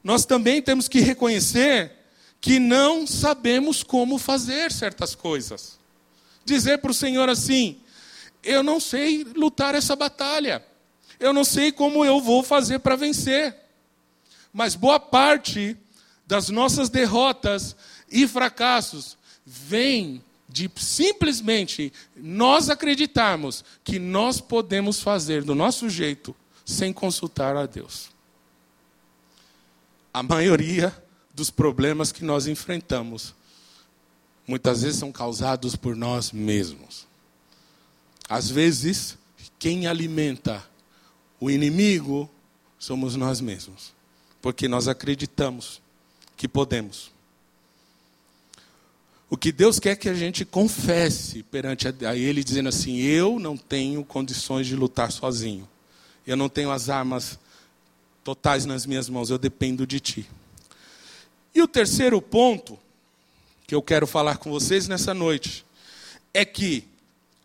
Nós 0.00 0.24
também 0.24 0.62
temos 0.62 0.86
que 0.86 1.00
reconhecer 1.00 2.05
que 2.40 2.58
não 2.58 3.06
sabemos 3.06 3.82
como 3.82 4.18
fazer 4.18 4.70
certas 4.70 5.14
coisas. 5.14 5.78
Dizer 6.44 6.78
para 6.78 6.90
o 6.90 6.94
Senhor 6.94 7.28
assim: 7.28 7.80
eu 8.42 8.62
não 8.62 8.78
sei 8.78 9.24
lutar 9.24 9.74
essa 9.74 9.96
batalha, 9.96 10.64
eu 11.18 11.32
não 11.32 11.44
sei 11.44 11.72
como 11.72 12.04
eu 12.04 12.20
vou 12.20 12.42
fazer 12.42 12.78
para 12.78 12.96
vencer. 12.96 13.56
Mas 14.52 14.74
boa 14.74 14.98
parte 15.00 15.76
das 16.26 16.48
nossas 16.48 16.88
derrotas 16.88 17.76
e 18.10 18.26
fracassos 18.26 19.16
vem 19.44 20.24
de 20.48 20.70
simplesmente 20.76 21.92
nós 22.16 22.70
acreditarmos 22.70 23.64
que 23.84 23.98
nós 23.98 24.40
podemos 24.40 25.00
fazer 25.00 25.42
do 25.42 25.54
nosso 25.54 25.90
jeito 25.90 26.34
sem 26.64 26.92
consultar 26.92 27.56
a 27.56 27.66
Deus. 27.66 28.08
A 30.12 30.22
maioria 30.22 30.96
dos 31.36 31.50
problemas 31.50 32.10
que 32.10 32.24
nós 32.24 32.46
enfrentamos, 32.46 33.34
muitas 34.46 34.80
vezes 34.80 34.98
são 34.98 35.12
causados 35.12 35.76
por 35.76 35.94
nós 35.94 36.32
mesmos. 36.32 37.06
Às 38.26 38.48
vezes, 38.48 39.18
quem 39.58 39.86
alimenta 39.86 40.64
o 41.38 41.50
inimigo 41.50 42.28
somos 42.78 43.14
nós 43.16 43.38
mesmos, 43.38 43.92
porque 44.40 44.66
nós 44.66 44.88
acreditamos 44.88 45.82
que 46.38 46.48
podemos. 46.48 47.10
O 49.28 49.36
que 49.36 49.52
Deus 49.52 49.78
quer 49.78 49.96
que 49.96 50.08
a 50.08 50.14
gente 50.14 50.42
confesse 50.42 51.42
perante 51.42 51.86
a 51.88 52.16
Ele, 52.16 52.42
dizendo 52.42 52.70
assim: 52.70 52.96
Eu 52.98 53.38
não 53.38 53.58
tenho 53.58 54.02
condições 54.04 54.66
de 54.66 54.74
lutar 54.74 55.12
sozinho. 55.12 55.68
Eu 56.26 56.36
não 56.36 56.48
tenho 56.48 56.70
as 56.70 56.88
armas 56.88 57.38
totais 58.24 58.64
nas 58.64 58.86
minhas 58.86 59.08
mãos, 59.08 59.28
eu 59.28 59.36
dependo 59.36 59.86
de 59.86 60.00
Ti. 60.00 60.26
E 61.56 61.62
o 61.62 61.66
terceiro 61.66 62.20
ponto 62.20 62.78
que 63.66 63.74
eu 63.74 63.80
quero 63.80 64.06
falar 64.06 64.36
com 64.36 64.50
vocês 64.50 64.86
nessa 64.88 65.14
noite 65.14 65.64
é 66.34 66.44
que 66.44 66.84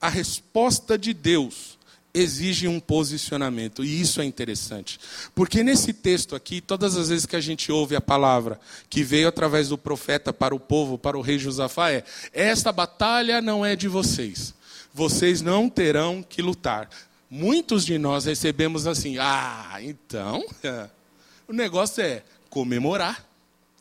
a 0.01 0.09
resposta 0.09 0.97
de 0.97 1.13
Deus 1.13 1.79
exige 2.13 2.67
um 2.67 2.77
posicionamento, 2.77 3.85
e 3.85 4.01
isso 4.01 4.19
é 4.19 4.25
interessante. 4.25 4.99
Porque 5.33 5.63
nesse 5.63 5.93
texto 5.93 6.35
aqui, 6.35 6.59
todas 6.59 6.97
as 6.97 7.07
vezes 7.07 7.25
que 7.25 7.37
a 7.37 7.39
gente 7.39 7.71
ouve 7.71 7.95
a 7.95 8.01
palavra 8.01 8.59
que 8.89 9.01
veio 9.01 9.29
através 9.29 9.69
do 9.69 9.77
profeta 9.77 10.33
para 10.33 10.53
o 10.53 10.59
povo, 10.59 10.97
para 10.97 11.17
o 11.17 11.21
rei 11.21 11.39
Josafá, 11.39 11.89
é: 11.89 12.03
esta 12.33 12.69
batalha 12.73 13.41
não 13.41 13.65
é 13.65 13.77
de 13.77 13.87
vocês, 13.87 14.53
vocês 14.93 15.41
não 15.41 15.69
terão 15.69 16.21
que 16.21 16.41
lutar. 16.41 16.89
Muitos 17.29 17.85
de 17.85 17.97
nós 17.97 18.25
recebemos 18.25 18.87
assim: 18.87 19.17
ah, 19.19 19.77
então, 19.79 20.43
o 21.47 21.53
negócio 21.53 22.03
é 22.03 22.23
comemorar 22.49 23.30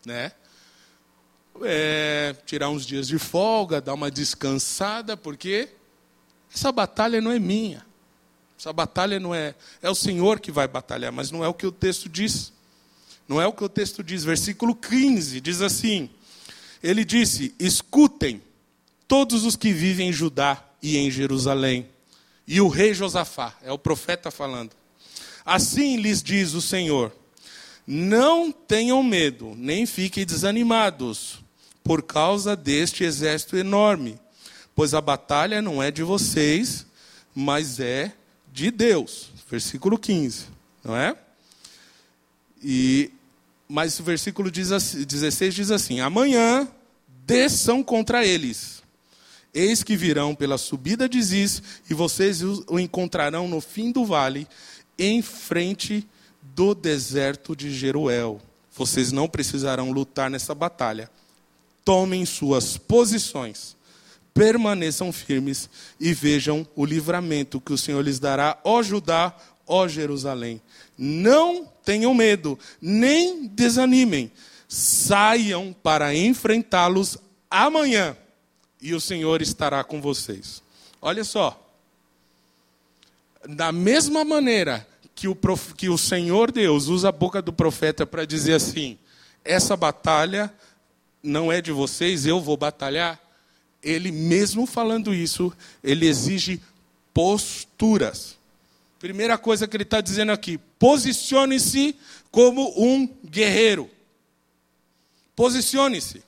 né? 0.05 0.33
É, 1.63 2.35
tirar 2.47 2.71
uns 2.71 2.87
dias 2.87 3.07
de 3.09 3.19
folga, 3.19 3.81
dar 3.81 3.95
uma 3.95 4.11
descansada, 4.11 5.17
porque 5.17 5.69
essa 6.55 6.73
batalha 6.73 7.21
não 7.21 7.31
é 7.31 7.39
minha. 7.39 7.85
Essa 8.59 8.73
batalha 8.73 9.19
não 9.19 9.35
é. 9.35 9.55
É 9.81 9.89
o 9.89 9.95
Senhor 9.95 10.41
que 10.41 10.53
vai 10.53 10.69
batalhar, 10.69 11.13
mas 11.13 11.31
não 11.31 11.45
é 11.45 11.49
o 11.49 11.55
que 11.55 11.67
o 11.67 11.73
texto 11.73 12.09
diz. 12.09 12.53
Não 13.27 13.41
é 13.41 13.47
o 13.47 13.53
que 13.53 13.65
o 13.65 13.69
texto 13.69 14.03
diz. 14.03 14.25
Versículo 14.25 14.75
15 14.75 15.41
diz 15.41 15.61
assim: 15.61 16.11
Ele 16.83 17.05
disse: 17.05 17.55
Escutem 17.59 18.43
todos 19.07 19.45
os 19.45 19.57
que 19.57 19.73
vivem 19.73 20.09
em 20.09 20.13
Judá 20.13 20.65
e 20.83 20.99
em 20.99 21.11
Jerusalém. 21.11 21.89
E 22.47 22.61
o 22.61 22.69
rei 22.69 22.93
Josafá, 22.93 23.57
é 23.63 23.73
o 23.73 23.79
profeta 23.79 24.31
falando. 24.31 24.73
Assim 25.45 25.97
lhes 25.97 26.23
diz 26.23 26.53
o 26.53 26.61
Senhor: 26.61 27.13
não 27.87 28.53
tenham 28.53 29.03
medo, 29.03 29.55
nem 29.57 29.87
fiquem 29.87 30.25
desanimados, 30.25 31.41
por 31.83 32.03
causa 32.03 32.55
deste 32.55 33.05
exército 33.05 33.57
enorme, 33.57 34.19
pois 34.75 34.95
a 34.95 35.01
batalha 35.01 35.61
não 35.61 35.83
é 35.83 35.91
de 35.91 36.03
vocês, 36.03 36.87
mas 37.35 37.81
é 37.81 38.13
de 38.53 38.71
Deus. 38.71 39.31
Versículo 39.51 39.99
15, 39.99 40.47
não 40.85 40.97
é? 40.97 41.17
E 42.63 43.11
mas 43.73 44.01
o 44.01 44.03
versículo 44.03 44.51
16 44.51 45.55
diz 45.55 45.71
assim: 45.71 46.01
Amanhã 46.01 46.69
desçam 47.25 47.85
contra 47.85 48.27
eles. 48.27 48.83
Eis 49.55 49.83
que 49.85 49.97
virão 49.97 50.35
pela 50.35 50.59
subida 50.59 51.09
de 51.09 51.23
Ziz, 51.23 51.63
e 51.89 51.95
vocês 51.95 52.43
o 52.43 52.79
encontrarão 52.79 53.49
no 53.49 53.61
fim 53.61 53.93
do 53.93 54.05
vale, 54.05 54.47
em 54.99 55.23
frente 55.23 56.07
do 56.61 56.75
deserto 56.75 57.57
de 57.57 57.71
Jeruel. 57.71 58.39
Vocês 58.77 59.11
não 59.13 59.27
precisarão 59.27 59.93
lutar 59.93 60.29
nessa 60.29 60.55
batalha. 60.55 61.11
Tomem 61.83 62.27
suas 62.27 62.77
posições, 62.77 63.75
permaneçam 64.35 65.11
firmes 65.11 65.71
e 65.99 66.13
vejam 66.13 66.69
o 66.77 66.85
livramento 66.85 67.63
que 67.63 67.73
o 67.73 67.79
Senhor 67.79 68.03
lhes 68.03 68.19
dará, 68.19 68.59
ó 68.63 68.83
Judá, 68.83 69.35
ó 69.67 69.89
Jerusalém. 69.89 70.61
Não 70.99 71.65
tenham 71.83 72.13
medo, 72.13 72.59
nem 72.79 73.47
desanimem. 73.47 74.31
Saiam 74.69 75.75
para 75.83 76.15
enfrentá-los 76.15 77.17
amanhã. 77.51 78.15
e 78.83 78.93
o 78.93 79.01
Senhor 79.01 79.41
estará 79.41 79.83
com 79.83 79.99
vocês. 79.99 80.63
Olha 81.01 81.25
só. 81.25 81.59
Da 83.49 83.73
mesma 83.73 84.27
maneira 84.27 84.87
que 85.21 85.29
o, 85.29 85.35
prof... 85.35 85.75
que 85.75 85.91
o 85.91 85.99
Senhor 85.99 86.51
Deus 86.51 86.87
usa 86.87 87.11
a 87.11 87.13
boca 87.13 87.43
do 87.43 87.53
profeta 87.53 88.07
para 88.07 88.25
dizer 88.25 88.55
assim: 88.55 88.97
essa 89.45 89.77
batalha 89.77 90.51
não 91.23 91.53
é 91.53 91.61
de 91.61 91.71
vocês, 91.71 92.25
eu 92.25 92.41
vou 92.41 92.57
batalhar. 92.57 93.21
Ele, 93.83 94.11
mesmo 94.11 94.65
falando 94.65 95.13
isso, 95.13 95.53
ele 95.85 96.07
exige 96.07 96.59
posturas. 97.13 98.39
Primeira 98.99 99.37
coisa 99.37 99.69
que 99.69 99.77
ele 99.77 99.83
está 99.83 100.01
dizendo 100.01 100.33
aqui: 100.33 100.57
posicione-se 100.79 101.95
como 102.31 102.73
um 102.83 103.07
guerreiro. 103.23 103.91
Posicione-se. 105.37 106.23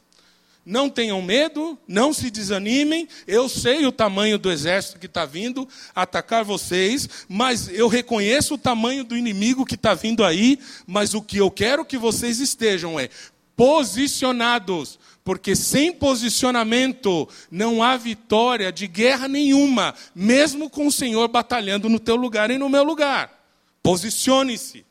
Não 0.64 0.88
tenham 0.88 1.20
medo, 1.20 1.76
não 1.88 2.12
se 2.12 2.30
desanimem. 2.30 3.08
Eu 3.26 3.48
sei 3.48 3.84
o 3.84 3.90
tamanho 3.90 4.38
do 4.38 4.50
exército 4.50 4.98
que 4.98 5.06
está 5.06 5.24
vindo 5.26 5.68
atacar 5.94 6.44
vocês, 6.44 7.08
mas 7.28 7.68
eu 7.68 7.88
reconheço 7.88 8.54
o 8.54 8.58
tamanho 8.58 9.02
do 9.02 9.16
inimigo 9.16 9.66
que 9.66 9.74
está 9.74 9.92
vindo 9.92 10.24
aí. 10.24 10.58
Mas 10.86 11.14
o 11.14 11.22
que 11.22 11.38
eu 11.38 11.50
quero 11.50 11.84
que 11.84 11.98
vocês 11.98 12.38
estejam 12.38 12.98
é 12.98 13.08
posicionados, 13.56 14.98
porque 15.24 15.56
sem 15.56 15.92
posicionamento 15.92 17.28
não 17.50 17.82
há 17.82 17.96
vitória 17.96 18.72
de 18.72 18.86
guerra 18.86 19.26
nenhuma, 19.26 19.94
mesmo 20.14 20.70
com 20.70 20.86
o 20.86 20.92
Senhor 20.92 21.26
batalhando 21.28 21.88
no 21.88 21.98
teu 21.98 22.16
lugar 22.16 22.50
e 22.52 22.58
no 22.58 22.68
meu 22.68 22.84
lugar. 22.84 23.44
Posicione-se. 23.82 24.86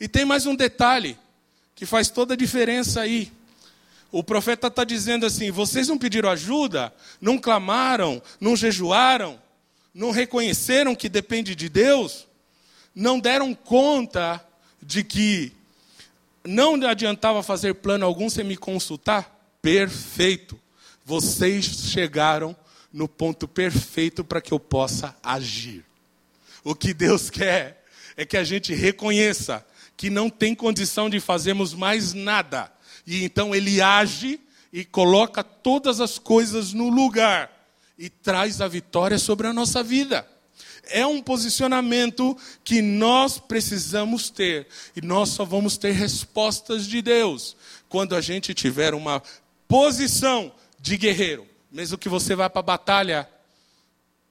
E 0.00 0.08
tem 0.08 0.24
mais 0.24 0.46
um 0.46 0.54
detalhe 0.54 1.18
que 1.74 1.84
faz 1.84 2.08
toda 2.08 2.34
a 2.34 2.36
diferença 2.36 3.00
aí. 3.00 3.30
O 4.12 4.24
profeta 4.24 4.66
está 4.66 4.84
dizendo 4.84 5.24
assim: 5.24 5.50
vocês 5.50 5.88
não 5.88 5.98
pediram 5.98 6.30
ajuda, 6.30 6.92
não 7.20 7.38
clamaram, 7.38 8.22
não 8.40 8.56
jejuaram, 8.56 9.40
não 9.94 10.10
reconheceram 10.10 10.94
que 10.94 11.08
depende 11.08 11.54
de 11.54 11.68
Deus, 11.68 12.26
não 12.94 13.20
deram 13.20 13.54
conta 13.54 14.44
de 14.82 15.04
que 15.04 15.52
não 16.44 16.74
adiantava 16.86 17.42
fazer 17.42 17.74
plano 17.74 18.04
algum 18.04 18.28
sem 18.28 18.44
me 18.44 18.56
consultar? 18.56 19.38
Perfeito. 19.60 20.58
Vocês 21.04 21.64
chegaram 21.64 22.56
no 22.92 23.06
ponto 23.06 23.46
perfeito 23.46 24.24
para 24.24 24.40
que 24.40 24.52
eu 24.52 24.58
possa 24.58 25.14
agir. 25.22 25.84
O 26.64 26.74
que 26.74 26.92
Deus 26.92 27.30
quer 27.30 27.84
é 28.16 28.24
que 28.24 28.36
a 28.36 28.44
gente 28.44 28.74
reconheça 28.74 29.64
que 29.96 30.10
não 30.10 30.30
tem 30.30 30.54
condição 30.54 31.10
de 31.10 31.20
fazermos 31.20 31.74
mais 31.74 32.14
nada 32.14 32.72
e 33.06 33.24
então 33.24 33.54
ele 33.54 33.80
age 33.80 34.40
e 34.72 34.84
coloca 34.84 35.42
todas 35.42 36.00
as 36.00 36.18
coisas 36.18 36.72
no 36.72 36.88
lugar 36.88 37.50
e 37.98 38.08
traz 38.08 38.60
a 38.60 38.68
vitória 38.68 39.18
sobre 39.18 39.46
a 39.46 39.52
nossa 39.52 39.82
vida. 39.82 40.26
É 40.84 41.04
um 41.06 41.20
posicionamento 41.20 42.36
que 42.64 42.80
nós 42.80 43.38
precisamos 43.38 44.30
ter. 44.30 44.66
E 44.96 45.00
nós 45.00 45.28
só 45.30 45.44
vamos 45.44 45.76
ter 45.76 45.92
respostas 45.92 46.86
de 46.86 47.02
Deus 47.02 47.56
quando 47.88 48.16
a 48.16 48.20
gente 48.20 48.54
tiver 48.54 48.94
uma 48.94 49.22
posição 49.68 50.52
de 50.80 50.96
guerreiro. 50.96 51.46
Mesmo 51.70 51.98
que 51.98 52.08
você 52.08 52.34
vá 52.34 52.48
para 52.48 52.60
a 52.60 52.62
batalha 52.62 53.28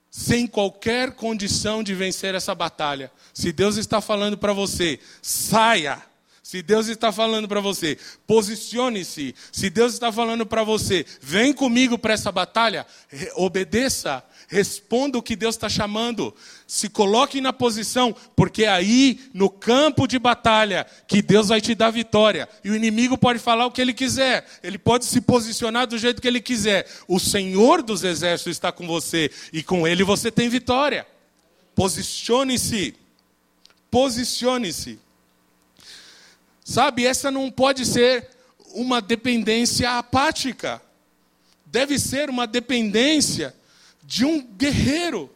sem 0.09 0.47
qualquer 0.47 1.11
condição 1.11 1.83
de 1.83 1.93
vencer 1.93 2.33
essa 2.33 2.55
batalha. 2.55 3.11
Se 3.33 3.51
Deus 3.51 3.77
está 3.77 4.01
falando 4.01 4.37
para 4.37 4.53
você, 4.53 4.99
saia 5.21 6.03
se 6.49 6.63
Deus 6.63 6.87
está 6.87 7.11
falando 7.11 7.47
para 7.47 7.59
você, 7.59 7.95
posicione-se. 8.25 9.35
Se 9.51 9.69
Deus 9.69 9.93
está 9.93 10.11
falando 10.11 10.47
para 10.47 10.63
você, 10.63 11.05
vem 11.21 11.53
comigo 11.53 11.95
para 11.95 12.15
essa 12.15 12.31
batalha, 12.31 12.87
obedeça, 13.35 14.23
responda 14.47 15.15
o 15.15 15.21
que 15.21 15.35
Deus 15.35 15.53
está 15.53 15.69
chamando. 15.69 16.33
Se 16.65 16.89
coloque 16.89 17.39
na 17.39 17.53
posição, 17.53 18.15
porque 18.35 18.63
é 18.63 18.67
aí, 18.67 19.29
no 19.31 19.47
campo 19.47 20.07
de 20.07 20.17
batalha, 20.17 20.87
que 21.07 21.21
Deus 21.21 21.49
vai 21.49 21.61
te 21.61 21.75
dar 21.75 21.91
vitória. 21.91 22.49
E 22.63 22.71
o 22.71 22.75
inimigo 22.75 23.15
pode 23.15 23.37
falar 23.37 23.67
o 23.67 23.71
que 23.71 23.79
ele 23.79 23.93
quiser, 23.93 24.43
ele 24.63 24.79
pode 24.79 25.05
se 25.05 25.21
posicionar 25.21 25.85
do 25.85 25.99
jeito 25.99 26.19
que 26.19 26.27
ele 26.27 26.41
quiser. 26.41 26.87
O 27.07 27.19
Senhor 27.19 27.83
dos 27.83 28.03
exércitos 28.03 28.53
está 28.53 28.71
com 28.71 28.87
você, 28.87 29.29
e 29.53 29.61
com 29.61 29.87
ele 29.87 30.03
você 30.03 30.31
tem 30.31 30.49
vitória. 30.49 31.05
Posicione-se. 31.75 32.95
Posicione-se. 33.91 35.08
Sabe, 36.69 37.03
essa 37.03 37.31
não 37.31 37.49
pode 37.49 37.83
ser 37.83 38.29
uma 38.75 39.01
dependência 39.01 39.97
apática. 39.97 40.79
Deve 41.65 41.97
ser 41.97 42.29
uma 42.29 42.45
dependência 42.45 43.55
de 44.03 44.23
um 44.23 44.39
guerreiro. 44.39 45.31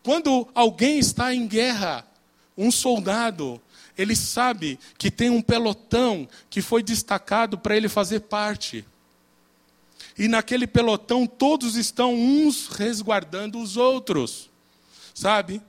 Quando 0.00 0.48
alguém 0.54 1.00
está 1.00 1.34
em 1.34 1.48
guerra, 1.48 2.06
um 2.56 2.70
soldado, 2.70 3.60
ele 3.98 4.14
sabe 4.14 4.78
que 4.96 5.10
tem 5.10 5.28
um 5.28 5.42
pelotão 5.42 6.28
que 6.48 6.62
foi 6.62 6.84
destacado 6.84 7.58
para 7.58 7.76
ele 7.76 7.88
fazer 7.88 8.20
parte. 8.20 8.84
E 10.16 10.28
naquele 10.28 10.68
pelotão 10.68 11.26
todos 11.26 11.74
estão 11.74 12.14
uns 12.14 12.68
resguardando 12.68 13.58
os 13.58 13.76
outros. 13.76 14.48
Sabe? 15.12 15.60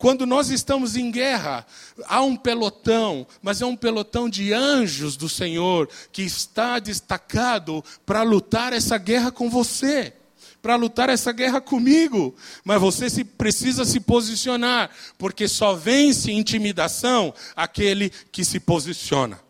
Quando 0.00 0.24
nós 0.24 0.48
estamos 0.48 0.96
em 0.96 1.10
guerra, 1.10 1.66
há 2.06 2.22
um 2.22 2.34
pelotão, 2.34 3.26
mas 3.42 3.60
é 3.60 3.66
um 3.66 3.76
pelotão 3.76 4.30
de 4.30 4.50
anjos 4.50 5.14
do 5.14 5.28
Senhor 5.28 5.90
que 6.10 6.22
está 6.22 6.78
destacado 6.78 7.84
para 8.06 8.22
lutar 8.22 8.72
essa 8.72 8.96
guerra 8.96 9.30
com 9.30 9.50
você 9.50 10.14
para 10.62 10.76
lutar 10.76 11.08
essa 11.08 11.32
guerra 11.32 11.58
comigo. 11.58 12.34
Mas 12.62 12.80
você 12.80 13.08
se, 13.08 13.24
precisa 13.24 13.84
se 13.86 13.98
posicionar, 13.98 14.90
porque 15.16 15.48
só 15.48 15.74
vence 15.74 16.30
intimidação 16.30 17.32
aquele 17.56 18.10
que 18.30 18.44
se 18.44 18.60
posiciona. 18.60 19.40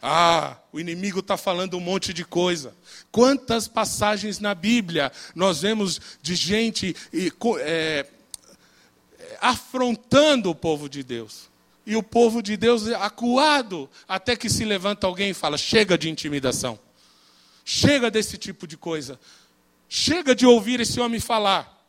Ah, 0.00 0.56
o 0.72 0.78
inimigo 0.78 1.18
está 1.20 1.36
falando 1.36 1.76
um 1.76 1.80
monte 1.80 2.12
de 2.12 2.24
coisa. 2.24 2.72
Quantas 3.10 3.66
passagens 3.66 4.38
na 4.38 4.54
Bíblia 4.54 5.10
nós 5.34 5.62
vemos 5.62 6.00
de 6.20 6.36
gente 6.36 6.94
é, 7.60 8.06
afrontando 9.42 10.48
o 10.48 10.54
povo 10.54 10.88
de 10.88 11.02
Deus. 11.02 11.50
E 11.84 11.96
o 11.96 12.02
povo 12.02 12.40
de 12.40 12.56
Deus 12.56 12.86
é 12.86 12.94
acuado, 12.94 13.90
até 14.06 14.36
que 14.36 14.48
se 14.48 14.64
levanta 14.64 15.04
alguém 15.04 15.30
e 15.30 15.34
fala: 15.34 15.58
chega 15.58 15.98
de 15.98 16.08
intimidação, 16.08 16.78
chega 17.64 18.08
desse 18.08 18.38
tipo 18.38 18.68
de 18.68 18.76
coisa, 18.76 19.18
chega 19.88 20.32
de 20.32 20.46
ouvir 20.46 20.78
esse 20.78 21.00
homem 21.00 21.18
falar, 21.18 21.84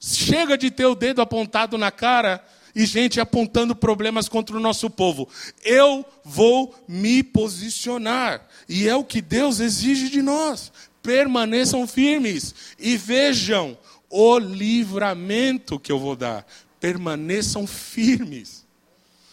chega 0.00 0.58
de 0.58 0.68
ter 0.68 0.86
o 0.86 0.96
dedo 0.96 1.22
apontado 1.22 1.78
na 1.78 1.92
cara 1.92 2.44
e 2.74 2.84
gente 2.84 3.20
apontando 3.20 3.74
problemas 3.76 4.28
contra 4.28 4.56
o 4.56 4.60
nosso 4.60 4.90
povo. 4.90 5.28
Eu 5.62 6.04
vou 6.24 6.74
me 6.88 7.22
posicionar, 7.22 8.44
e 8.68 8.88
é 8.88 8.96
o 8.96 9.04
que 9.04 9.22
Deus 9.22 9.60
exige 9.60 10.08
de 10.08 10.22
nós. 10.22 10.72
Permaneçam 11.02 11.86
firmes 11.86 12.52
e 12.78 12.96
vejam 12.96 13.78
o 14.10 14.38
livramento 14.38 15.78
que 15.78 15.92
eu 15.92 15.98
vou 15.98 16.16
dar 16.16 16.44
permaneçam 16.80 17.66
firmes. 17.66 18.64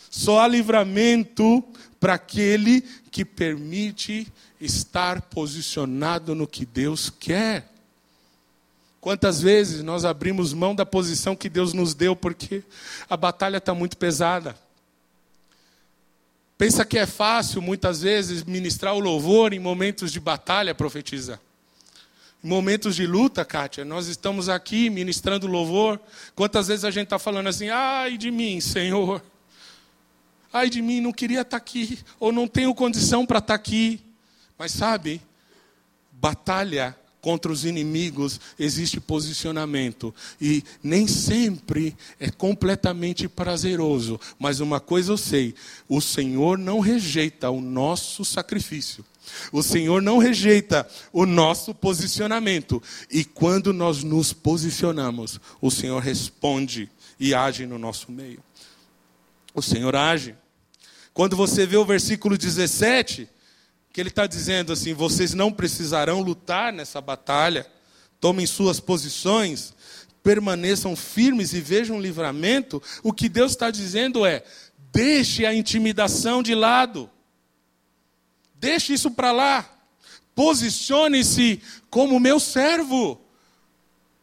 Só 0.10 0.42
há 0.42 0.48
livramento 0.48 1.64
para 2.00 2.16
aquele 2.16 2.82
que 3.10 3.24
permite 3.26 4.28
estar 4.60 5.22
posicionado 5.22 6.36
no 6.36 6.46
que 6.46 6.66
Deus 6.66 7.10
quer. 7.10 7.72
Quantas 9.00 9.42
vezes 9.42 9.82
nós 9.82 10.06
abrimos 10.06 10.54
mão 10.54 10.76
da 10.76 10.86
posição 10.86 11.36
que 11.36 11.50
Deus 11.50 11.74
nos 11.74 11.94
deu 11.94 12.16
porque 12.16 12.64
a 13.10 13.16
batalha 13.16 13.58
está 13.58 13.74
muito 13.74 13.98
pesada? 13.98 14.56
Pensa 16.58 16.84
que 16.84 16.98
é 16.98 17.06
fácil, 17.06 17.62
muitas 17.62 18.02
vezes, 18.02 18.44
ministrar 18.44 18.96
o 18.96 19.00
louvor 19.00 19.54
em 19.54 19.60
momentos 19.60 20.12
de 20.12 20.20
batalha, 20.20 20.74
profetiza 20.74 21.40
momentos 22.42 22.96
de 22.96 23.06
luta, 23.06 23.44
Kátia, 23.44 23.84
nós 23.84 24.08
estamos 24.08 24.50
aqui 24.50 24.90
ministrando 24.90 25.48
louvor. 25.48 26.00
Quantas 26.36 26.68
vezes 26.68 26.86
a 26.86 26.92
gente 26.92 27.06
está 27.06 27.20
falando 27.20 27.48
assim, 27.48 27.70
ai 27.70 28.18
de 28.18 28.32
mim, 28.32 28.60
Senhor. 28.62 29.22
Ai 30.52 30.70
de 30.70 30.82
mim, 30.82 31.02
não 31.02 31.12
queria 31.12 31.42
estar 31.42 31.52
tá 31.52 31.58
aqui, 31.58 32.00
ou 32.20 32.32
não 32.32 32.48
tenho 32.48 32.74
condição 32.74 33.26
para 33.26 33.40
estar 33.40 33.48
tá 33.48 33.56
aqui. 33.56 34.02
Mas 34.58 34.72
sabe, 34.72 35.22
batalha 36.12 36.96
contra 37.22 37.52
os 37.52 37.66
inimigos 37.66 38.40
existe 38.58 39.00
posicionamento. 39.00 40.16
E 40.40 40.64
nem 40.82 41.08
sempre 41.08 41.96
é 42.20 42.30
completamente 42.30 43.28
prazeroso. 43.28 44.20
Mas 44.40 44.60
uma 44.60 44.80
coisa 44.80 45.12
eu 45.12 45.18
sei: 45.18 45.54
o 45.90 46.00
Senhor 46.00 46.58
não 46.58 46.80
rejeita 46.80 47.50
o 47.50 47.60
nosso 47.60 48.24
sacrifício. 48.24 49.06
O 49.52 49.62
Senhor 49.64 50.02
não 50.02 50.18
rejeita 50.18 50.88
o 51.12 51.26
nosso 51.26 51.74
posicionamento. 51.74 52.82
E 53.10 53.24
quando 53.24 53.74
nós 53.74 54.04
nos 54.04 54.34
posicionamos, 54.34 55.40
o 55.62 55.72
Senhor 55.72 56.02
responde 56.02 56.90
e 57.20 57.34
age 57.34 57.66
no 57.66 57.78
nosso 57.78 58.12
meio. 58.12 58.44
O 59.54 59.62
Senhor 59.62 59.96
age. 59.96 60.36
Quando 61.14 61.36
você 61.36 61.66
vê 61.66 61.78
o 61.78 61.86
versículo 61.86 62.38
17, 62.38 63.28
que 63.92 64.00
ele 64.00 64.10
está 64.10 64.28
dizendo 64.28 64.72
assim: 64.72 64.94
vocês 64.94 65.34
não 65.34 65.52
precisarão 65.52 66.22
lutar 66.22 66.72
nessa 66.72 67.02
batalha, 67.02 67.66
tomem 68.20 68.46
suas 68.46 68.80
posições, 68.80 69.74
permaneçam 70.22 70.96
firmes 70.96 71.54
e 71.54 71.62
vejam 71.62 71.98
o 71.98 72.02
livramento. 72.02 72.82
O 73.02 73.12
que 73.12 73.28
Deus 73.28 73.54
está 73.54 73.72
dizendo 73.72 74.26
é: 74.26 74.44
deixe 74.92 75.46
a 75.46 75.54
intimidação 75.56 76.44
de 76.44 76.54
lado, 76.54 77.10
deixe 78.60 78.94
isso 78.94 79.12
para 79.12 79.32
lá, 79.32 79.70
posicione-se 80.36 81.62
como 81.90 82.20
meu 82.20 82.40
servo. 82.40 83.20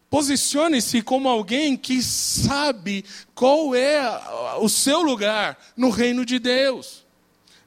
Posicione-se 0.09 1.03
como 1.03 1.28
alguém 1.28 1.76
que 1.76 2.01
sabe 2.01 3.05
qual 3.35 3.74
é 3.74 4.01
o 4.61 4.68
seu 4.68 5.03
lugar 5.03 5.59
no 5.76 5.91
reino 5.91 6.24
de 6.24 6.39
Deus. 6.39 7.05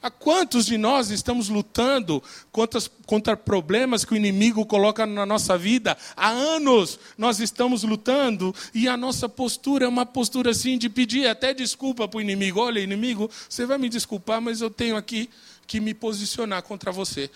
Há 0.01 0.11
quantos 0.11 0.65
de 0.67 0.77
nós 0.77 1.09
estamos 1.09 1.49
lutando 1.49 2.23
contra, 2.49 2.79
contra, 3.05 3.35
problemas 3.35 4.05
que 4.05 4.13
o 4.13 4.15
inimigo 4.15 4.65
coloca 4.65 5.05
na 5.05 5.25
nossa 5.25 5.57
vida? 5.57 5.97
Há 6.15 6.29
anos 6.29 6.99
nós 7.17 7.41
estamos 7.41 7.83
lutando 7.83 8.55
e 8.73 8.87
a 8.87 8.95
nossa 8.95 9.27
postura 9.27 9.85
é 9.85 9.87
uma 9.89 10.05
postura 10.05 10.51
assim 10.51 10.77
de 10.77 10.87
pedir 10.87 11.27
até 11.27 11.53
desculpa 11.53 12.07
para 12.07 12.19
o 12.19 12.21
inimigo. 12.21 12.61
Olha, 12.61 12.79
inimigo, 12.79 13.29
você 13.49 13.65
vai 13.65 13.77
me 13.77 13.89
desculpar, 13.89 14.39
mas 14.39 14.61
eu 14.61 14.69
tenho 14.69 14.95
aqui 14.95 15.29
que 15.67 15.79
me 15.79 15.93
posicionar 15.93 16.63
contra 16.63 16.91
você. 16.91 17.29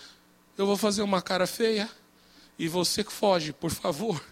Eu 0.56 0.66
vou 0.66 0.76
fazer 0.76 1.02
uma 1.02 1.20
cara 1.20 1.46
feia 1.46 1.88
e 2.58 2.66
você 2.66 3.04
foge, 3.04 3.52
por 3.52 3.70
favor. 3.70 4.24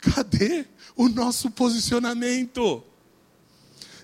Cadê 0.00 0.64
o 0.96 1.08
nosso 1.08 1.50
posicionamento? 1.50 2.84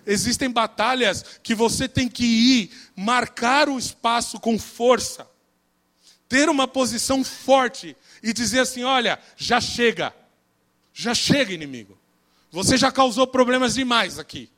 Existem 0.07 0.51
batalhas 0.51 1.25
que 1.43 1.55
você 1.55 1.89
tem 1.89 2.09
que 2.09 2.25
ir, 2.25 2.71
marcar 2.95 3.69
o 3.69 3.79
espaço 3.79 4.39
com 4.39 4.59
força, 4.59 5.27
ter 6.29 6.49
uma 6.49 6.69
posição 6.69 7.25
forte 7.25 7.97
e 8.23 8.33
dizer 8.33 8.61
assim: 8.61 8.83
olha, 8.83 9.19
já 9.37 9.61
chega, 9.61 10.15
já 10.93 11.15
chega, 11.15 11.53
inimigo. 11.53 11.99
Você 12.51 12.77
já 12.77 12.93
causou 12.93 13.27
problemas 13.27 13.75
demais 13.75 14.19
aqui. 14.19 14.51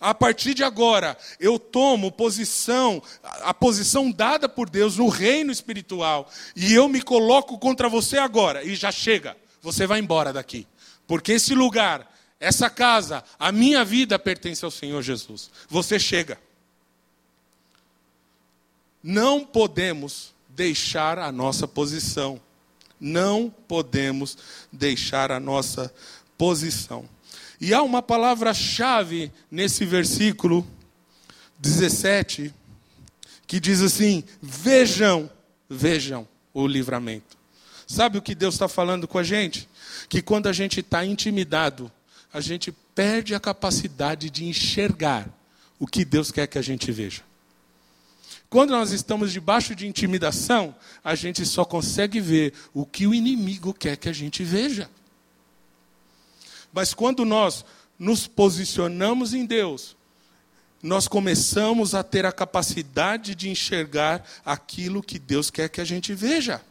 A 0.00 0.14
partir 0.14 0.54
de 0.54 0.62
agora, 0.62 1.16
eu 1.40 1.58
tomo 1.58 2.12
posição, 2.12 3.02
a 3.42 3.52
posição 3.52 4.10
dada 4.10 4.48
por 4.48 4.70
Deus 4.70 4.96
no 4.96 5.08
reino 5.08 5.50
espiritual, 5.50 6.30
e 6.54 6.72
eu 6.72 6.88
me 6.88 7.02
coloco 7.02 7.58
contra 7.58 7.88
você 7.88 8.18
agora, 8.18 8.62
e 8.62 8.74
já 8.74 8.92
chega, 8.92 9.36
você 9.60 9.86
vai 9.86 9.98
embora 9.98 10.32
daqui. 10.32 10.66
Porque 11.06 11.32
esse 11.32 11.54
lugar 11.54 12.08
essa 12.40 12.70
casa, 12.70 13.24
a 13.38 13.50
minha 13.50 13.84
vida 13.84 14.18
pertence 14.18 14.64
ao 14.64 14.70
Senhor 14.70 15.02
Jesus. 15.02 15.50
Você 15.68 15.98
chega. 15.98 16.38
Não 19.02 19.44
podemos 19.44 20.32
deixar 20.48 21.18
a 21.18 21.32
nossa 21.32 21.66
posição. 21.66 22.40
Não 23.00 23.52
podemos 23.66 24.38
deixar 24.72 25.32
a 25.32 25.40
nossa 25.40 25.92
posição. 26.36 27.08
E 27.60 27.74
há 27.74 27.82
uma 27.82 28.02
palavra-chave 28.02 29.32
nesse 29.50 29.84
versículo 29.84 30.66
17 31.58 32.54
que 33.46 33.58
diz 33.58 33.80
assim: 33.80 34.22
vejam, 34.40 35.28
vejam 35.68 36.28
o 36.54 36.66
livramento. 36.66 37.36
Sabe 37.86 38.18
o 38.18 38.22
que 38.22 38.34
Deus 38.34 38.54
está 38.54 38.68
falando 38.68 39.08
com 39.08 39.18
a 39.18 39.22
gente? 39.22 39.68
Que 40.08 40.20
quando 40.20 40.46
a 40.46 40.52
gente 40.52 40.80
está 40.80 41.04
intimidado, 41.04 41.90
a 42.32 42.40
gente 42.40 42.70
perde 42.94 43.34
a 43.34 43.40
capacidade 43.40 44.28
de 44.28 44.44
enxergar 44.44 45.28
o 45.78 45.86
que 45.86 46.04
Deus 46.04 46.30
quer 46.30 46.46
que 46.46 46.58
a 46.58 46.62
gente 46.62 46.92
veja. 46.92 47.22
Quando 48.50 48.70
nós 48.70 48.92
estamos 48.92 49.32
debaixo 49.32 49.74
de 49.74 49.86
intimidação, 49.86 50.74
a 51.02 51.14
gente 51.14 51.44
só 51.44 51.64
consegue 51.64 52.20
ver 52.20 52.52
o 52.72 52.84
que 52.84 53.06
o 53.06 53.14
inimigo 53.14 53.74
quer 53.74 53.96
que 53.96 54.08
a 54.08 54.12
gente 54.12 54.42
veja. 54.42 54.90
Mas 56.72 56.94
quando 56.94 57.24
nós 57.24 57.64
nos 57.98 58.26
posicionamos 58.26 59.34
em 59.34 59.44
Deus, 59.44 59.96
nós 60.82 61.08
começamos 61.08 61.94
a 61.94 62.02
ter 62.02 62.24
a 62.24 62.32
capacidade 62.32 63.34
de 63.34 63.48
enxergar 63.48 64.24
aquilo 64.44 65.02
que 65.02 65.18
Deus 65.18 65.50
quer 65.50 65.68
que 65.68 65.80
a 65.80 65.84
gente 65.84 66.14
veja. 66.14 66.62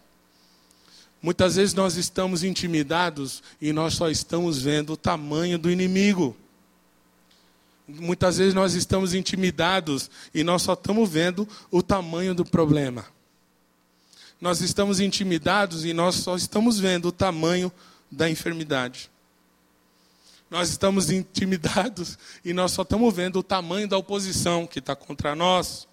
Muitas 1.21 1.55
vezes 1.55 1.73
nós 1.73 1.95
estamos 1.95 2.43
intimidados 2.43 3.43
e 3.59 3.73
nós 3.73 3.95
só 3.95 4.09
estamos 4.09 4.61
vendo 4.61 4.93
o 4.93 4.97
tamanho 4.97 5.57
do 5.57 5.69
inimigo. 5.69 6.37
Muitas 7.87 8.37
vezes 8.37 8.53
nós 8.53 8.73
estamos 8.75 9.13
intimidados 9.13 10.09
e 10.33 10.43
nós 10.43 10.61
só 10.61 10.73
estamos 10.73 11.09
vendo 11.09 11.47
o 11.71 11.81
tamanho 11.81 12.35
do 12.35 12.45
problema. 12.45 13.05
Nós 14.39 14.61
estamos 14.61 14.99
intimidados 14.99 15.83
e 15.83 15.93
nós 15.93 16.15
só 16.15 16.35
estamos 16.35 16.79
vendo 16.79 17.07
o 17.07 17.11
tamanho 17.11 17.71
da 18.11 18.29
enfermidade. 18.29 19.09
Nós 20.49 20.69
estamos 20.69 21.09
intimidados 21.09 22.17
e 22.43 22.53
nós 22.53 22.71
só 22.71 22.83
estamos 22.83 23.13
vendo 23.13 23.39
o 23.39 23.43
tamanho 23.43 23.87
da 23.87 23.97
oposição 23.97 24.65
que 24.65 24.79
está 24.79 24.95
contra 24.95 25.35
nós. 25.35 25.87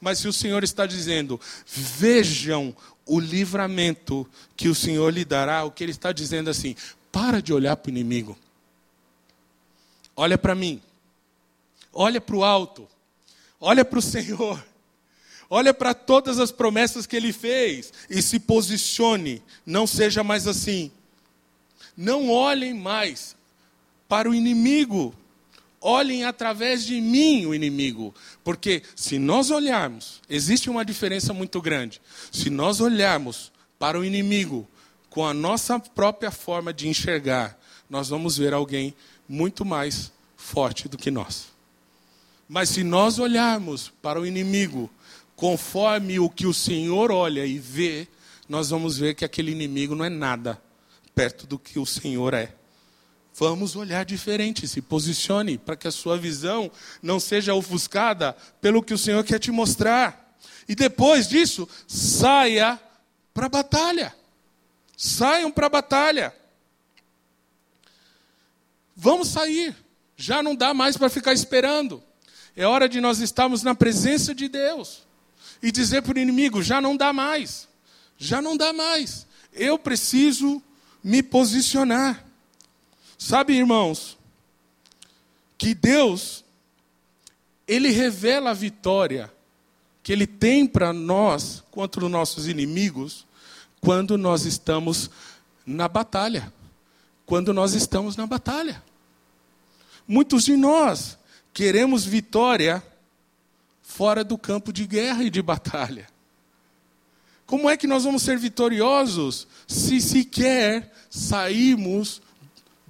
Mas 0.00 0.18
se 0.18 0.28
o 0.28 0.32
Senhor 0.32 0.64
está 0.64 0.86
dizendo, 0.86 1.40
vejam 1.66 2.74
o 3.06 3.20
livramento 3.20 4.28
que 4.56 4.68
o 4.68 4.74
Senhor 4.74 5.12
lhe 5.12 5.24
dará, 5.24 5.64
o 5.64 5.70
que 5.70 5.84
ele 5.84 5.92
está 5.92 6.10
dizendo 6.12 6.50
assim: 6.50 6.74
para 7.12 7.40
de 7.40 7.52
olhar 7.52 7.76
para 7.76 7.88
o 7.88 7.92
inimigo. 7.92 8.36
Olha 10.16 10.36
para 10.36 10.54
mim. 10.54 10.80
Olha 11.92 12.20
para 12.20 12.36
o 12.36 12.44
alto. 12.44 12.88
Olha 13.60 13.84
para 13.84 13.98
o 13.98 14.02
Senhor. 14.02 14.62
Olha 15.48 15.72
para 15.72 15.94
todas 15.94 16.38
as 16.38 16.50
promessas 16.50 17.06
que 17.06 17.14
ele 17.14 17.32
fez 17.32 17.92
e 18.10 18.20
se 18.20 18.40
posicione. 18.40 19.42
Não 19.64 19.86
seja 19.86 20.24
mais 20.24 20.48
assim. 20.48 20.90
Não 21.96 22.30
olhem 22.30 22.74
mais 22.74 23.36
para 24.14 24.30
o 24.30 24.34
inimigo, 24.34 25.12
olhem 25.80 26.22
através 26.22 26.86
de 26.86 27.00
mim 27.00 27.46
o 27.46 27.52
inimigo. 27.52 28.14
Porque 28.44 28.80
se 28.94 29.18
nós 29.18 29.50
olharmos, 29.50 30.22
existe 30.30 30.70
uma 30.70 30.84
diferença 30.84 31.32
muito 31.32 31.60
grande. 31.60 32.00
Se 32.30 32.48
nós 32.48 32.80
olharmos 32.80 33.50
para 33.76 33.98
o 33.98 34.04
inimigo 34.04 34.68
com 35.10 35.26
a 35.26 35.34
nossa 35.34 35.80
própria 35.80 36.30
forma 36.30 36.72
de 36.72 36.86
enxergar, 36.86 37.58
nós 37.90 38.08
vamos 38.08 38.38
ver 38.38 38.54
alguém 38.54 38.94
muito 39.28 39.64
mais 39.64 40.12
forte 40.36 40.88
do 40.88 40.96
que 40.96 41.10
nós. 41.10 41.46
Mas 42.48 42.68
se 42.68 42.84
nós 42.84 43.18
olharmos 43.18 43.92
para 44.00 44.20
o 44.20 44.24
inimigo 44.24 44.88
conforme 45.34 46.20
o 46.20 46.30
que 46.30 46.46
o 46.46 46.54
Senhor 46.54 47.10
olha 47.10 47.44
e 47.44 47.58
vê, 47.58 48.06
nós 48.48 48.70
vamos 48.70 48.96
ver 48.96 49.16
que 49.16 49.24
aquele 49.24 49.50
inimigo 49.50 49.96
não 49.96 50.04
é 50.04 50.08
nada 50.08 50.62
perto 51.16 51.48
do 51.48 51.58
que 51.58 51.80
o 51.80 51.84
Senhor 51.84 52.32
é. 52.32 52.54
Vamos 53.36 53.74
olhar 53.74 54.04
diferente, 54.04 54.68
se 54.68 54.80
posicione 54.80 55.58
para 55.58 55.76
que 55.76 55.88
a 55.88 55.92
sua 55.92 56.16
visão 56.16 56.70
não 57.02 57.18
seja 57.18 57.52
ofuscada 57.52 58.36
pelo 58.60 58.82
que 58.82 58.94
o 58.94 58.98
Senhor 58.98 59.24
quer 59.24 59.40
te 59.40 59.50
mostrar. 59.50 60.36
E 60.68 60.74
depois 60.74 61.28
disso, 61.28 61.68
saia 61.88 62.80
para 63.32 63.46
a 63.46 63.48
batalha. 63.48 64.14
Saiam 64.96 65.50
para 65.50 65.66
a 65.66 65.70
batalha. 65.70 66.34
Vamos 68.94 69.28
sair. 69.28 69.74
Já 70.16 70.40
não 70.40 70.54
dá 70.54 70.72
mais 70.72 70.96
para 70.96 71.10
ficar 71.10 71.32
esperando. 71.32 72.00
É 72.54 72.64
hora 72.64 72.88
de 72.88 73.00
nós 73.00 73.18
estarmos 73.18 73.64
na 73.64 73.74
presença 73.74 74.32
de 74.32 74.48
Deus 74.48 75.02
e 75.60 75.72
dizer 75.72 76.02
para 76.02 76.16
o 76.16 76.20
inimigo: 76.20 76.62
já 76.62 76.80
não 76.80 76.96
dá 76.96 77.12
mais. 77.12 77.66
Já 78.16 78.40
não 78.40 78.56
dá 78.56 78.72
mais. 78.72 79.26
Eu 79.52 79.76
preciso 79.76 80.62
me 81.02 81.20
posicionar. 81.20 82.24
Sabe, 83.24 83.54
irmãos, 83.54 84.18
que 85.56 85.74
Deus, 85.74 86.44
Ele 87.66 87.88
revela 87.90 88.50
a 88.50 88.52
vitória 88.52 89.32
que 90.02 90.12
Ele 90.12 90.26
tem 90.26 90.66
para 90.66 90.92
nós 90.92 91.64
contra 91.70 92.04
os 92.04 92.10
nossos 92.10 92.46
inimigos 92.46 93.26
quando 93.80 94.18
nós 94.18 94.44
estamos 94.44 95.10
na 95.64 95.88
batalha. 95.88 96.52
Quando 97.24 97.54
nós 97.54 97.72
estamos 97.72 98.14
na 98.14 98.26
batalha. 98.26 98.82
Muitos 100.06 100.44
de 100.44 100.54
nós 100.54 101.16
queremos 101.54 102.04
vitória 102.04 102.82
fora 103.80 104.22
do 104.22 104.36
campo 104.36 104.70
de 104.70 104.86
guerra 104.86 105.24
e 105.24 105.30
de 105.30 105.40
batalha. 105.40 106.08
Como 107.46 107.70
é 107.70 107.76
que 107.78 107.86
nós 107.86 108.04
vamos 108.04 108.22
ser 108.22 108.36
vitoriosos 108.36 109.48
se 109.66 109.98
sequer 109.98 110.92
saímos 111.08 112.20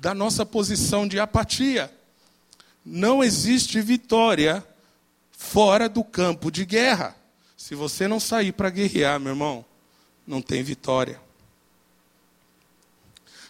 da 0.05 0.13
nossa 0.13 0.45
posição 0.45 1.09
de 1.09 1.19
apatia. 1.19 1.91
Não 2.85 3.25
existe 3.25 3.81
vitória 3.81 4.63
fora 5.33 5.89
do 5.89 6.05
campo 6.05 6.51
de 6.51 6.67
guerra. 6.67 7.17
Se 7.57 7.75
você 7.75 8.07
não 8.07 8.21
sair 8.21 8.53
para 8.53 8.69
guerrear, 8.69 9.19
meu 9.19 9.33
irmão, 9.33 9.65
não 10.27 10.43
tem 10.43 10.63
vitória. 10.63 11.19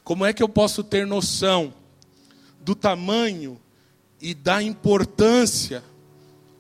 Como 0.05 0.25
é 0.25 0.33
que 0.33 0.45
eu 0.45 0.49
posso 0.49 0.85
ter 0.85 1.05
noção 1.05 1.75
do 2.61 2.77
tamanho 2.77 3.61
e 4.21 4.33
da 4.33 4.63
importância 4.63 5.83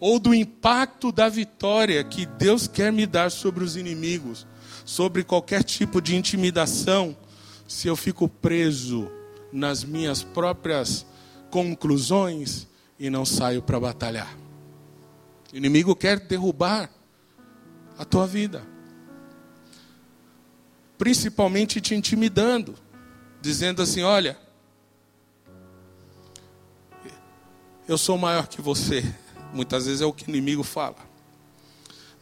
ou 0.00 0.18
do 0.18 0.34
impacto 0.34 1.12
da 1.12 1.28
vitória 1.28 2.02
que 2.02 2.26
Deus 2.26 2.66
quer 2.66 2.92
me 2.92 3.06
dar 3.06 3.30
sobre 3.30 3.62
os 3.62 3.76
inimigos, 3.76 4.44
sobre 4.84 5.22
qualquer 5.22 5.62
tipo 5.62 6.02
de 6.02 6.16
intimidação, 6.16 7.16
se 7.68 7.86
eu 7.86 7.94
fico 7.94 8.28
preso 8.28 9.08
nas 9.54 9.84
minhas 9.84 10.24
próprias 10.24 11.06
conclusões 11.48 12.66
e 12.98 13.08
não 13.08 13.24
saio 13.24 13.62
para 13.62 13.78
batalhar. 13.78 14.36
O 15.52 15.56
inimigo 15.56 15.94
quer 15.94 16.18
derrubar 16.18 16.90
a 17.96 18.04
tua 18.04 18.26
vida, 18.26 18.66
principalmente 20.98 21.80
te 21.80 21.94
intimidando, 21.94 22.74
dizendo 23.40 23.80
assim: 23.80 24.02
olha, 24.02 24.36
eu 27.86 27.96
sou 27.96 28.18
maior 28.18 28.48
que 28.48 28.60
você. 28.60 29.04
Muitas 29.52 29.86
vezes 29.86 30.00
é 30.00 30.04
o 30.04 30.12
que 30.12 30.26
o 30.26 30.30
inimigo 30.30 30.64
fala. 30.64 30.96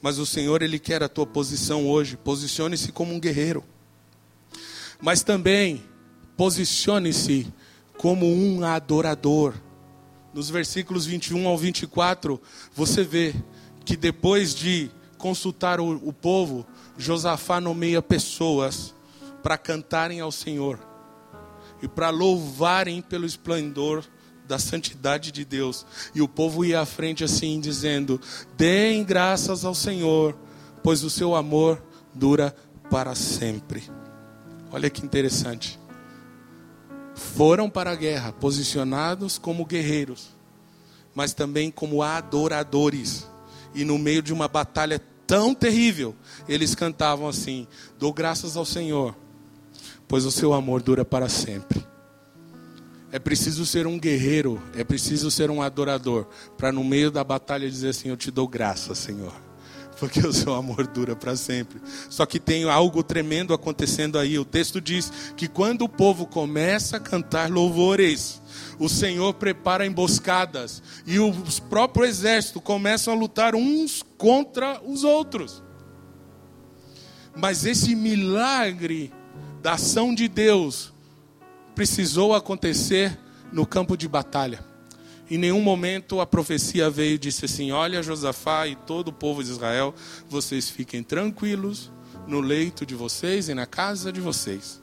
Mas 0.03 0.19
o 0.19 0.27
Senhor, 0.27 0.61
Ele 0.61 0.79
quer 0.79 1.03
a 1.03 1.09
tua 1.09 1.27
posição 1.27 1.89
hoje. 1.89 2.15
Posicione-se 2.15 2.93
como 2.93 3.15
um 3.15 3.21
guerreiro. 3.21 3.65
Mas 5.01 5.23
também, 5.23 5.83
posicione-se 6.37 7.53
como 7.97 8.27
um 8.27 8.65
adorador. 8.65 9.55
Nos 10.35 10.49
versículos 10.49 11.07
21 11.07 11.47
ao 11.47 11.59
24, 11.59 12.41
você 12.75 13.05
vê 13.05 13.35
que 13.85 13.97
depois 13.97 14.55
de 14.55 14.91
consultar 15.19 15.81
o, 15.81 15.91
o 16.07 16.13
povo, 16.13 16.67
Josafá 16.97 17.61
nomeia 17.61 18.03
pessoas 18.03 18.95
para 19.43 19.59
cantarem 19.59 20.21
ao 20.21 20.33
Senhor 20.33 20.79
e 21.83 21.89
para 21.89 22.11
louvarem 22.11 23.03
pelo 23.03 23.27
esplendor 23.27 24.05
da 24.47 24.59
santidade 24.59 25.31
de 25.33 25.45
Deus. 25.45 25.87
E 26.15 26.23
o 26.23 26.29
povo 26.29 26.65
ia 26.65 26.81
à 26.81 26.87
frente 26.87 27.25
assim, 27.25 27.61
dizendo: 27.61 28.21
Deem 28.57 29.05
graças 29.05 29.65
ao 29.65 29.75
Senhor, 29.75 30.37
pois 30.83 31.03
o 31.03 31.11
seu 31.11 31.35
amor 31.35 31.83
dura 32.15 32.55
para 32.91 33.15
sempre. 33.15 33.83
Olha 34.71 34.89
que 34.89 35.05
interessante. 35.05 35.82
Foram 37.35 37.71
para 37.71 37.91
a 37.93 37.95
guerra 37.95 38.33
posicionados 38.33 39.39
como 39.39 39.65
guerreiros, 39.65 40.31
mas 41.15 41.33
também 41.33 41.71
como 41.71 42.03
adoradores. 42.03 43.27
E 43.75 43.85
no 43.85 43.97
meio 43.99 44.23
de 44.23 44.33
uma 44.33 44.49
batalha 44.49 45.01
tão 45.27 45.55
terrível, 45.55 46.15
eles 46.47 46.75
cantavam 46.75 47.27
assim: 47.29 47.67
Dou 47.99 48.13
graças 48.13 48.57
ao 48.57 48.67
Senhor, 48.67 49.17
pois 50.07 50.27
o 50.27 50.31
seu 50.31 50.53
amor 50.53 50.83
dura 50.83 51.05
para 51.05 51.29
sempre. 51.29 51.87
É 53.11 53.19
preciso 53.19 53.65
ser 53.65 53.87
um 53.87 53.99
guerreiro, 53.99 54.61
é 54.75 54.83
preciso 54.85 55.31
ser 55.31 55.51
um 55.51 55.63
adorador, 55.63 56.27
para 56.57 56.73
no 56.73 56.83
meio 56.83 57.11
da 57.11 57.23
batalha 57.23 57.71
dizer 57.71 57.91
assim: 57.91 58.09
Eu 58.09 58.17
te 58.17 58.31
dou 58.31 58.47
graça, 58.49 58.95
Senhor, 58.95 59.33
porque 60.03 60.19
o 60.27 60.33
seu 60.33 60.53
amor 60.53 60.89
dura 60.89 61.15
para 61.15 61.37
sempre. 61.37 61.81
Só 62.11 62.27
que 62.27 62.41
tem 62.41 62.65
algo 62.65 63.05
tremendo 63.05 63.55
acontecendo 63.55 64.19
aí. 64.19 64.37
O 64.37 64.45
texto 64.45 64.81
diz 64.81 65.13
que 65.37 65.47
quando 65.47 65.83
o 65.83 65.89
povo 65.89 66.27
começa 66.27 66.97
a 66.97 67.01
cantar 67.01 67.49
louvores, 67.49 68.43
o 68.81 68.89
Senhor 68.89 69.33
prepara 69.35 69.87
emboscadas 69.87 70.83
e 71.07 71.21
os 71.21 71.61
próprios 71.61 72.09
exércitos 72.09 72.61
começam 72.65 73.15
a 73.15 73.17
lutar 73.17 73.55
uns 73.55 74.05
contra 74.19 74.83
os 74.85 75.05
outros. 75.05 75.63
Mas 77.37 77.65
esse 77.65 77.95
milagre 77.95 79.13
da 79.63 79.75
ação 79.75 80.13
de 80.13 80.27
Deus 80.27 80.93
precisou 81.77 82.35
acontecer 82.35 83.17
no 83.53 83.65
campo 83.65 83.97
de 83.97 84.09
batalha. 84.09 84.72
Em 85.33 85.39
nenhum 85.39 85.63
momento 85.63 86.21
a 86.21 86.27
profecia 86.27 86.91
veio 86.91 87.15
e 87.15 87.19
disse 87.19 87.47
assim: 87.47 87.73
Olha, 87.73 88.03
Josafá 88.03 88.69
e 88.69 88.77
todo 88.77 89.09
o 89.09 89.13
povo 89.15 89.43
de 89.43 89.51
Israel, 89.51 89.95
vocês 90.29 90.69
fiquem 90.69 91.03
tranquilos 91.03 91.91
no 92.29 92.39
leito 92.39 92.85
de 92.85 92.95
vocês 92.95 93.49
e 93.49 93.55
na 93.55 93.65
casa 93.65 94.13
de 94.13 94.21
vocês. 94.21 94.83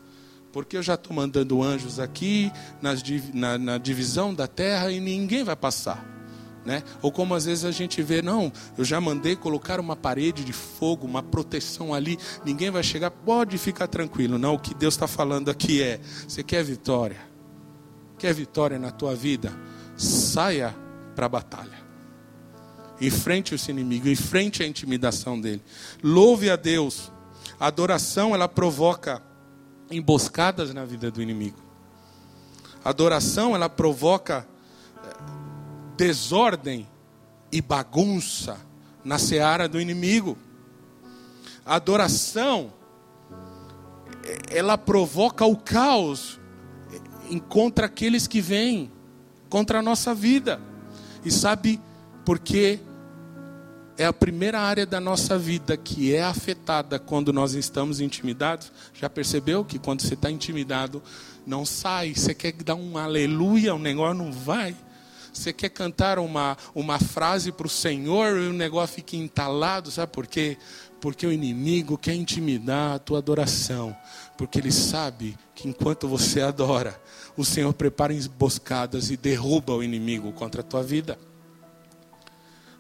Porque 0.52 0.76
eu 0.76 0.82
já 0.82 0.96
estou 0.96 1.16
mandando 1.16 1.62
anjos 1.62 2.00
aqui 2.00 2.52
nas, 2.82 3.04
na, 3.32 3.60
na 3.60 3.78
divisão 3.78 4.34
da 4.34 4.48
terra 4.48 4.92
e 4.92 5.00
ninguém 5.00 5.44
vai 5.44 5.56
passar. 5.56 6.04
Né? 6.66 6.82
Ou 7.00 7.12
como 7.12 7.36
às 7.36 7.46
vezes 7.46 7.64
a 7.64 7.70
gente 7.70 8.02
vê, 8.02 8.20
não, 8.24 8.52
eu 8.76 8.84
já 8.84 9.00
mandei 9.00 9.36
colocar 9.36 9.80
uma 9.80 9.96
parede 9.96 10.44
de 10.44 10.52
fogo, 10.52 11.06
uma 11.06 11.22
proteção 11.22 11.94
ali, 11.94 12.18
ninguém 12.44 12.72
vai 12.72 12.82
chegar, 12.82 13.12
pode 13.12 13.56
ficar 13.60 13.86
tranquilo. 13.86 14.40
Não, 14.40 14.56
o 14.56 14.60
que 14.60 14.74
Deus 14.74 14.96
está 14.96 15.08
falando 15.08 15.50
aqui 15.52 15.80
é: 15.80 16.00
você 16.28 16.42
quer 16.42 16.64
vitória? 16.64 17.22
Quer 18.18 18.34
vitória 18.34 18.80
na 18.80 18.90
tua 18.90 19.16
vida? 19.16 19.54
Saia 20.00 20.74
para 21.14 21.26
a 21.26 21.30
batalha. 21.30 21.78
Enfrente 23.02 23.54
esse 23.54 23.70
inimigo, 23.70 24.08
enfrente 24.08 24.64
a 24.64 24.68
intimidação 24.68 25.40
dele. 25.40 25.62
Louve 26.02 26.50
a 26.50 26.56
Deus. 26.56 27.12
A 27.60 27.68
adoração 27.68 28.34
ela 28.34 28.48
provoca 28.48 29.22
emboscadas 29.92 30.74
na 30.74 30.86
vida 30.86 31.12
do 31.12 31.22
inimigo. 31.22 31.60
A 32.84 32.90
adoração 32.90 33.54
ela 33.54 33.68
provoca 33.68 34.48
desordem 35.98 36.88
e 37.52 37.62
bagunça 37.62 38.58
na 39.04 39.20
seara 39.20 39.68
do 39.68 39.82
inimigo. 39.82 40.38
A 41.66 41.76
adoração, 41.76 42.72
ela 44.50 44.78
provoca 44.78 45.46
o 45.46 45.58
caos 45.58 46.40
contra 47.50 47.88
aqueles 47.88 48.28
que 48.28 48.40
vêm 48.40 48.90
contra 49.50 49.80
a 49.80 49.82
nossa 49.82 50.14
vida. 50.14 50.62
E 51.26 51.32
sabe 51.32 51.82
por 52.26 52.40
que 52.40 52.80
é 53.98 54.06
a 54.06 54.14
primeira 54.14 54.62
área 54.62 54.86
da 54.86 55.02
nossa 55.02 55.38
vida 55.38 55.76
que 55.76 56.16
é 56.16 56.24
afetada 56.24 56.98
quando 56.98 57.34
nós 57.34 57.54
estamos 57.54 58.00
intimidados? 58.00 58.72
Já 58.94 59.10
percebeu 59.10 59.66
que 59.66 59.78
quando 59.78 60.02
você 60.02 60.14
está 60.14 60.32
intimidado, 60.32 61.04
não 61.46 61.66
sai, 61.66 62.14
você 62.14 62.34
quer 62.34 62.54
dar 62.54 62.76
um 62.76 62.98
aleluia, 62.98 63.76
o 63.76 63.80
negócio 63.80 64.24
não 64.24 64.32
vai. 64.32 64.76
Você 65.34 65.54
quer 65.54 65.70
cantar 65.70 66.20
uma, 66.20 66.58
uma 66.74 67.00
frase 67.00 67.52
para 67.52 67.68
o 67.68 67.70
Senhor 67.70 68.38
e 68.38 68.48
o 68.48 68.54
negócio 68.54 68.96
fica 68.96 69.16
entalado, 69.16 69.92
sabe 69.92 70.12
por 70.12 70.28
quê? 70.28 70.58
Porque 71.00 71.26
o 71.26 71.32
inimigo 71.32 71.98
quer 71.98 72.14
intimidar 72.14 72.96
a 72.96 73.00
tua 73.00 73.20
adoração. 73.20 73.96
Porque 74.38 74.60
ele 74.60 74.72
sabe 74.72 75.38
que 75.56 75.68
enquanto 75.68 76.08
você 76.08 76.42
adora, 76.42 77.00
o 77.40 77.46
Senhor 77.46 77.74
prepara 77.74 78.14
emboscadas 78.14 79.10
e 79.10 79.16
derruba 79.16 79.74
o 79.74 79.82
inimigo 79.82 80.34
contra 80.34 80.60
a 80.60 80.64
tua 80.64 80.84
vida. 80.84 81.18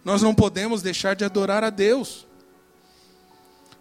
Nós 0.03 0.21
não 0.21 0.35
podemos 0.35 0.81
deixar 0.81 1.15
de 1.15 1.23
adorar 1.23 1.63
a 1.63 1.69
Deus. 1.69 2.27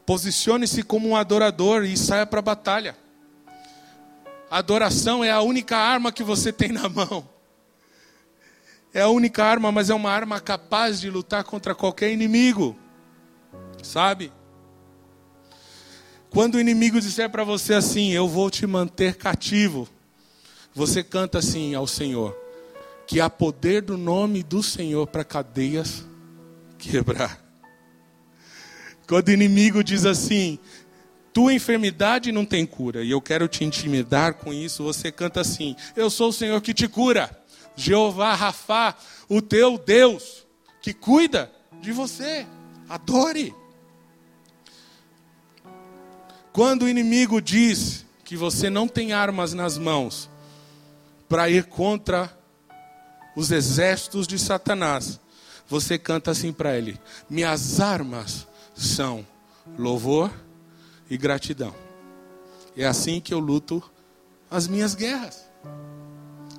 Posicione-se 0.07 0.85
como 0.85 1.09
um 1.09 1.17
adorador 1.17 1.85
e 1.85 1.97
saia 1.97 2.25
para 2.25 2.39
a 2.39 2.43
batalha. 2.43 2.97
Adoração 4.49 5.25
é 5.25 5.33
a 5.33 5.41
única 5.41 5.77
arma 5.77 6.13
que 6.13 6.23
você 6.23 6.53
tem 6.53 6.71
na 6.71 6.89
mão. 6.89 7.29
É 8.95 9.01
a 9.01 9.09
única 9.09 9.45
arma, 9.45 9.73
mas 9.73 9.91
é 9.91 9.95
uma 9.95 10.13
arma 10.13 10.41
capaz 10.41 11.01
de 11.01 11.11
lutar 11.11 11.43
contra 11.43 11.75
qualquer 11.75 12.13
inimigo. 12.13 12.79
Sabe? 13.83 14.33
Quando 16.31 16.55
o 16.55 16.61
inimigo 16.61 17.01
disser 17.01 17.29
para 17.29 17.43
você 17.43 17.75
assim: 17.75 18.13
Eu 18.13 18.29
vou 18.29 18.49
te 18.49 18.65
manter 18.65 19.17
cativo, 19.17 19.89
você 20.79 21.03
canta 21.03 21.39
assim 21.39 21.75
ao 21.75 21.89
Senhor: 21.89 22.39
Que 23.05 23.21
há 23.21 23.29
poder 23.29 23.83
do 23.83 23.99
nome 23.99 24.45
do 24.45 24.63
Senhor 24.63 25.09
para 25.09 25.25
cadeias 25.25 26.07
quebrar. 26.79 27.45
Quando 29.09 29.29
o 29.29 29.33
inimigo 29.33 29.83
diz 29.83 30.07
assim: 30.07 30.57
Tua 31.33 31.53
enfermidade 31.53 32.31
não 32.31 32.45
tem 32.45 32.65
cura, 32.65 33.03
e 33.03 33.11
eu 33.11 33.21
quero 33.21 33.49
te 33.49 33.65
intimidar 33.65 34.35
com 34.35 34.55
isso, 34.55 34.85
você 34.85 35.11
canta 35.11 35.41
assim: 35.41 35.75
Eu 35.97 36.09
sou 36.09 36.29
o 36.29 36.33
Senhor 36.33 36.61
que 36.61 36.73
te 36.73 36.87
cura. 36.87 37.37
Jeová 37.75 38.35
Rafá, 38.35 38.97
o 39.29 39.43
teu 39.43 39.79
Deus, 39.79 40.47
que 40.81 40.93
cuida 40.95 41.51
de 41.81 41.91
você. 41.91 42.47
Adore. 42.89 43.53
Quando 46.53 46.85
o 46.85 46.89
inimigo 46.89 47.41
diz 47.41 48.07
que 48.25 48.37
você 48.37 48.71
não 48.71 48.87
tem 48.87 49.13
armas 49.13 49.53
nas 49.53 49.77
mãos 49.77 50.29
para 51.29 51.51
ir 51.51 51.65
contra 51.65 52.37
os 53.37 53.51
exércitos 53.51 54.27
de 54.27 54.39
Satanás, 54.39 55.21
você 55.69 55.99
canta 55.99 56.31
assim 56.31 56.53
para 56.53 56.77
ele: 56.77 56.99
Minhas 57.29 57.81
armas 57.81 58.47
são 58.75 59.27
louvor 59.79 60.33
e 61.11 61.17
gratidão. 61.17 61.75
É 62.77 62.87
assim 62.87 63.21
que 63.21 63.35
eu 63.35 63.39
luto 63.39 63.83
as 64.51 64.67
minhas 64.67 64.95
guerras. 64.95 65.45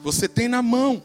Você 0.01 0.27
tem 0.27 0.47
na 0.47 0.61
mão 0.61 1.01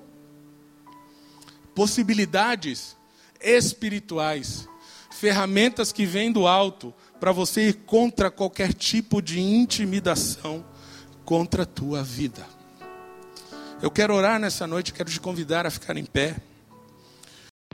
possibilidades 1.75 2.97
espirituais, 3.41 4.69
ferramentas 5.11 5.93
que 5.93 6.07
vêm 6.07 6.31
do 6.31 6.47
alto 6.47 6.95
para 7.19 7.33
você 7.33 7.69
ir 7.69 7.75
contra 7.85 8.31
qualquer 8.31 8.73
tipo 8.73 9.21
de 9.21 9.41
intimidação 9.41 10.65
contra 11.25 11.63
a 11.63 11.67
tua 11.67 12.03
vida. 12.03 12.54
Eu 13.85 13.91
quero 13.91 14.15
orar 14.15 14.41
nessa 14.41 14.67
noite, 14.67 14.95
quero 14.95 15.11
te 15.11 15.21
convidar 15.21 15.67
a 15.67 15.71
ficar 15.71 15.95
em 15.99 16.07
pé. 16.07 16.37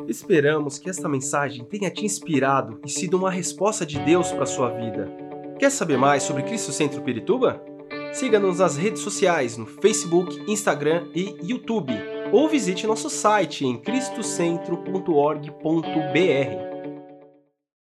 Esperamos 0.08 0.76
que 0.76 0.90
esta 0.90 1.08
mensagem 1.08 1.64
tenha 1.64 1.88
te 1.88 2.04
inspirado 2.04 2.80
e 2.84 2.90
sido 2.90 3.16
uma 3.16 3.30
resposta 3.30 3.86
de 3.86 3.96
Deus 4.00 4.32
para 4.32 4.44
sua 4.44 4.70
vida. 4.70 5.08
Quer 5.56 5.70
saber 5.70 5.96
mais 5.96 6.24
sobre 6.24 6.42
Cristo 6.42 6.72
Centro 6.72 7.00
Pirituba? 7.02 7.62
Siga-nos 8.12 8.58
nas 8.58 8.76
redes 8.76 9.02
sociais 9.02 9.56
no 9.56 9.66
Facebook, 9.66 10.36
Instagram 10.50 11.06
e 11.14 11.36
YouTube, 11.44 11.92
ou 12.32 12.48
visite 12.48 12.88
nosso 12.88 13.08
site 13.08 13.64
em 13.64 13.80
cristocentro.org.br. 13.80 16.69